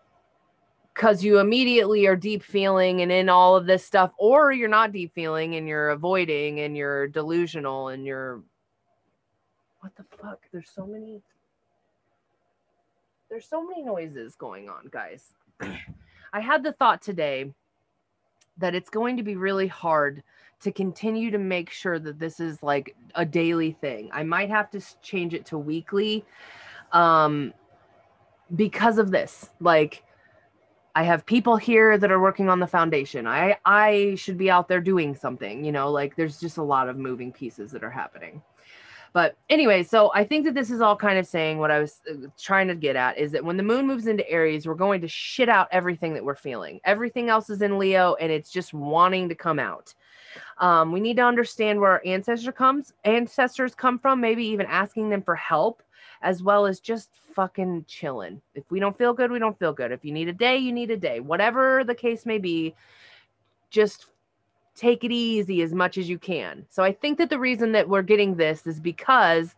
because 0.92 1.22
you 1.22 1.40
immediately 1.40 2.06
are 2.06 2.16
deep 2.16 2.42
feeling 2.42 3.02
and 3.02 3.12
in 3.12 3.28
all 3.28 3.54
of 3.54 3.66
this 3.66 3.84
stuff, 3.84 4.12
or 4.18 4.50
you're 4.50 4.66
not 4.66 4.92
deep 4.92 5.14
feeling 5.14 5.54
and 5.54 5.68
you're 5.68 5.90
avoiding 5.90 6.60
and 6.60 6.74
you're 6.74 7.06
delusional 7.08 7.88
and 7.88 8.06
you're 8.06 8.42
what 9.86 9.94
the 9.94 10.16
fuck? 10.16 10.40
There's 10.52 10.70
so 10.74 10.84
many 10.84 11.22
there's 13.30 13.48
so 13.48 13.64
many 13.64 13.82
noises 13.82 14.34
going 14.34 14.68
on, 14.68 14.88
guys. 14.90 15.34
I 16.32 16.40
had 16.40 16.64
the 16.64 16.72
thought 16.72 17.02
today 17.02 17.52
that 18.58 18.74
it's 18.74 18.90
going 18.90 19.16
to 19.16 19.22
be 19.22 19.36
really 19.36 19.66
hard 19.68 20.22
to 20.60 20.72
continue 20.72 21.30
to 21.30 21.38
make 21.38 21.70
sure 21.70 21.98
that 21.98 22.18
this 22.18 22.40
is 22.40 22.62
like 22.62 22.96
a 23.14 23.24
daily 23.24 23.72
thing. 23.72 24.10
I 24.12 24.24
might 24.24 24.48
have 24.50 24.70
to 24.70 24.80
change 25.02 25.34
it 25.34 25.46
to 25.46 25.58
weekly 25.58 26.24
um 26.90 27.52
because 28.56 28.98
of 28.98 29.12
this. 29.12 29.50
Like 29.60 30.02
I 30.96 31.04
have 31.04 31.26
people 31.26 31.56
here 31.56 31.96
that 31.96 32.10
are 32.10 32.20
working 32.20 32.48
on 32.48 32.58
the 32.58 32.66
foundation. 32.66 33.28
I 33.28 33.56
I 33.64 34.16
should 34.16 34.36
be 34.36 34.50
out 34.50 34.66
there 34.66 34.80
doing 34.80 35.14
something, 35.14 35.64
you 35.64 35.70
know, 35.70 35.92
like 35.92 36.16
there's 36.16 36.40
just 36.40 36.56
a 36.56 36.62
lot 36.62 36.88
of 36.88 36.96
moving 36.96 37.30
pieces 37.30 37.70
that 37.70 37.84
are 37.84 37.90
happening. 37.90 38.42
But 39.16 39.34
anyway, 39.48 39.82
so 39.82 40.12
I 40.12 40.24
think 40.24 40.44
that 40.44 40.52
this 40.52 40.70
is 40.70 40.82
all 40.82 40.94
kind 40.94 41.18
of 41.18 41.26
saying 41.26 41.56
what 41.56 41.70
I 41.70 41.78
was 41.78 42.02
uh, 42.06 42.26
trying 42.38 42.68
to 42.68 42.74
get 42.74 42.96
at 42.96 43.16
is 43.16 43.32
that 43.32 43.42
when 43.42 43.56
the 43.56 43.62
moon 43.62 43.86
moves 43.86 44.08
into 44.08 44.30
Aries, 44.30 44.66
we're 44.66 44.74
going 44.74 45.00
to 45.00 45.08
shit 45.08 45.48
out 45.48 45.68
everything 45.72 46.12
that 46.12 46.22
we're 46.22 46.34
feeling. 46.34 46.80
Everything 46.84 47.30
else 47.30 47.48
is 47.48 47.62
in 47.62 47.78
Leo 47.78 48.14
and 48.20 48.30
it's 48.30 48.50
just 48.50 48.74
wanting 48.74 49.30
to 49.30 49.34
come 49.34 49.58
out. 49.58 49.94
Um, 50.58 50.92
we 50.92 51.00
need 51.00 51.16
to 51.16 51.22
understand 51.22 51.80
where 51.80 51.92
our 51.92 52.02
ancestor 52.04 52.52
comes, 52.52 52.92
ancestors 53.06 53.74
come 53.74 53.98
from, 53.98 54.20
maybe 54.20 54.44
even 54.44 54.66
asking 54.66 55.08
them 55.08 55.22
for 55.22 55.34
help 55.34 55.82
as 56.20 56.42
well 56.42 56.66
as 56.66 56.78
just 56.78 57.08
fucking 57.34 57.86
chilling. 57.88 58.42
If 58.54 58.70
we 58.70 58.80
don't 58.80 58.98
feel 58.98 59.14
good, 59.14 59.30
we 59.30 59.38
don't 59.38 59.58
feel 59.58 59.72
good. 59.72 59.92
If 59.92 60.04
you 60.04 60.12
need 60.12 60.28
a 60.28 60.34
day, 60.34 60.58
you 60.58 60.72
need 60.72 60.90
a 60.90 60.96
day. 60.98 61.20
Whatever 61.20 61.84
the 61.84 61.94
case 61.94 62.26
may 62.26 62.36
be, 62.36 62.74
just 63.70 64.08
take 64.76 65.04
it 65.04 65.12
easy 65.12 65.62
as 65.62 65.72
much 65.72 65.98
as 65.98 66.08
you 66.08 66.18
can. 66.18 66.64
So 66.68 66.82
I 66.82 66.92
think 66.92 67.18
that 67.18 67.30
the 67.30 67.38
reason 67.38 67.72
that 67.72 67.88
we're 67.88 68.02
getting 68.02 68.36
this 68.36 68.66
is 68.66 68.78
because 68.78 69.54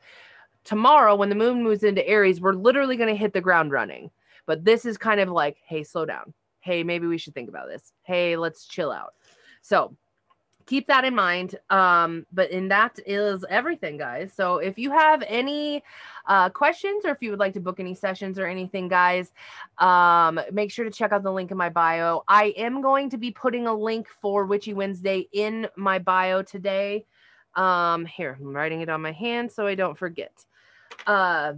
tomorrow 0.64 1.14
when 1.16 1.28
the 1.28 1.34
moon 1.34 1.62
moves 1.62 1.82
into 1.82 2.06
Aries, 2.06 2.40
we're 2.40 2.52
literally 2.52 2.96
going 2.96 3.08
to 3.08 3.16
hit 3.16 3.32
the 3.32 3.40
ground 3.40 3.72
running. 3.72 4.10
But 4.46 4.64
this 4.64 4.84
is 4.84 4.96
kind 4.96 5.20
of 5.20 5.28
like, 5.28 5.58
hey, 5.66 5.82
slow 5.82 6.06
down. 6.06 6.32
Hey, 6.60 6.82
maybe 6.82 7.06
we 7.06 7.18
should 7.18 7.34
think 7.34 7.48
about 7.48 7.68
this. 7.68 7.92
Hey, 8.02 8.36
let's 8.36 8.66
chill 8.66 8.90
out. 8.90 9.14
So 9.60 9.96
keep 10.68 10.86
that 10.86 11.04
in 11.04 11.14
mind. 11.14 11.58
Um, 11.70 12.26
but 12.32 12.50
in 12.50 12.68
that 12.68 12.98
is 13.06 13.44
everything, 13.48 13.96
guys. 13.96 14.32
So 14.34 14.58
if 14.58 14.78
you 14.78 14.90
have 14.92 15.24
any 15.26 15.82
uh, 16.26 16.50
questions 16.50 17.06
or 17.06 17.10
if 17.10 17.22
you 17.22 17.30
would 17.30 17.38
like 17.40 17.54
to 17.54 17.60
book 17.60 17.80
any 17.80 17.94
sessions 17.94 18.38
or 18.38 18.46
anything, 18.46 18.86
guys, 18.86 19.32
um, 19.78 20.38
make 20.52 20.70
sure 20.70 20.84
to 20.84 20.90
check 20.90 21.10
out 21.10 21.22
the 21.22 21.32
link 21.32 21.50
in 21.50 21.56
my 21.56 21.70
bio. 21.70 22.22
I 22.28 22.52
am 22.56 22.82
going 22.82 23.08
to 23.10 23.16
be 23.16 23.30
putting 23.30 23.66
a 23.66 23.74
link 23.74 24.08
for 24.20 24.44
Witchy 24.44 24.74
Wednesday 24.74 25.26
in 25.32 25.66
my 25.74 25.98
bio 25.98 26.42
today. 26.42 27.06
Um, 27.54 28.04
here, 28.04 28.36
I'm 28.38 28.54
writing 28.54 28.82
it 28.82 28.90
on 28.90 29.00
my 29.00 29.12
hand 29.12 29.50
so 29.50 29.66
I 29.66 29.74
don't 29.74 29.98
forget. 29.98 30.32
Uh, 31.06 31.54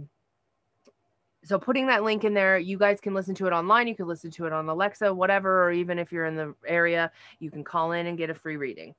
so 1.43 1.59
putting 1.59 1.87
that 1.87 2.03
link 2.03 2.23
in 2.23 2.33
there 2.33 2.57
you 2.57 2.77
guys 2.77 3.01
can 3.01 3.13
listen 3.13 3.35
to 3.35 3.47
it 3.47 3.53
online 3.53 3.87
you 3.87 3.95
can 3.95 4.07
listen 4.07 4.31
to 4.31 4.45
it 4.45 4.53
on 4.53 4.69
alexa 4.69 5.13
whatever 5.13 5.63
or 5.63 5.71
even 5.71 5.99
if 5.99 6.11
you're 6.11 6.25
in 6.25 6.35
the 6.35 6.53
area 6.67 7.11
you 7.39 7.51
can 7.51 7.63
call 7.63 7.91
in 7.93 8.07
and 8.07 8.17
get 8.17 8.29
a 8.29 8.35
free 8.35 8.57
reading 8.57 8.93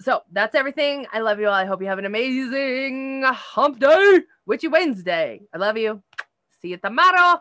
So 0.00 0.22
that's 0.32 0.54
everything. 0.54 1.06
I 1.12 1.20
love 1.20 1.40
you 1.40 1.48
all. 1.48 1.54
I 1.54 1.64
hope 1.64 1.80
you 1.80 1.88
have 1.88 1.98
an 1.98 2.04
amazing 2.06 3.22
hump 3.26 3.80
day, 3.80 4.20
witchy 4.46 4.68
Wednesday. 4.68 5.40
I 5.54 5.58
love 5.58 5.76
you. 5.78 6.02
See 6.60 6.68
you 6.68 6.76
tomorrow. 6.78 7.38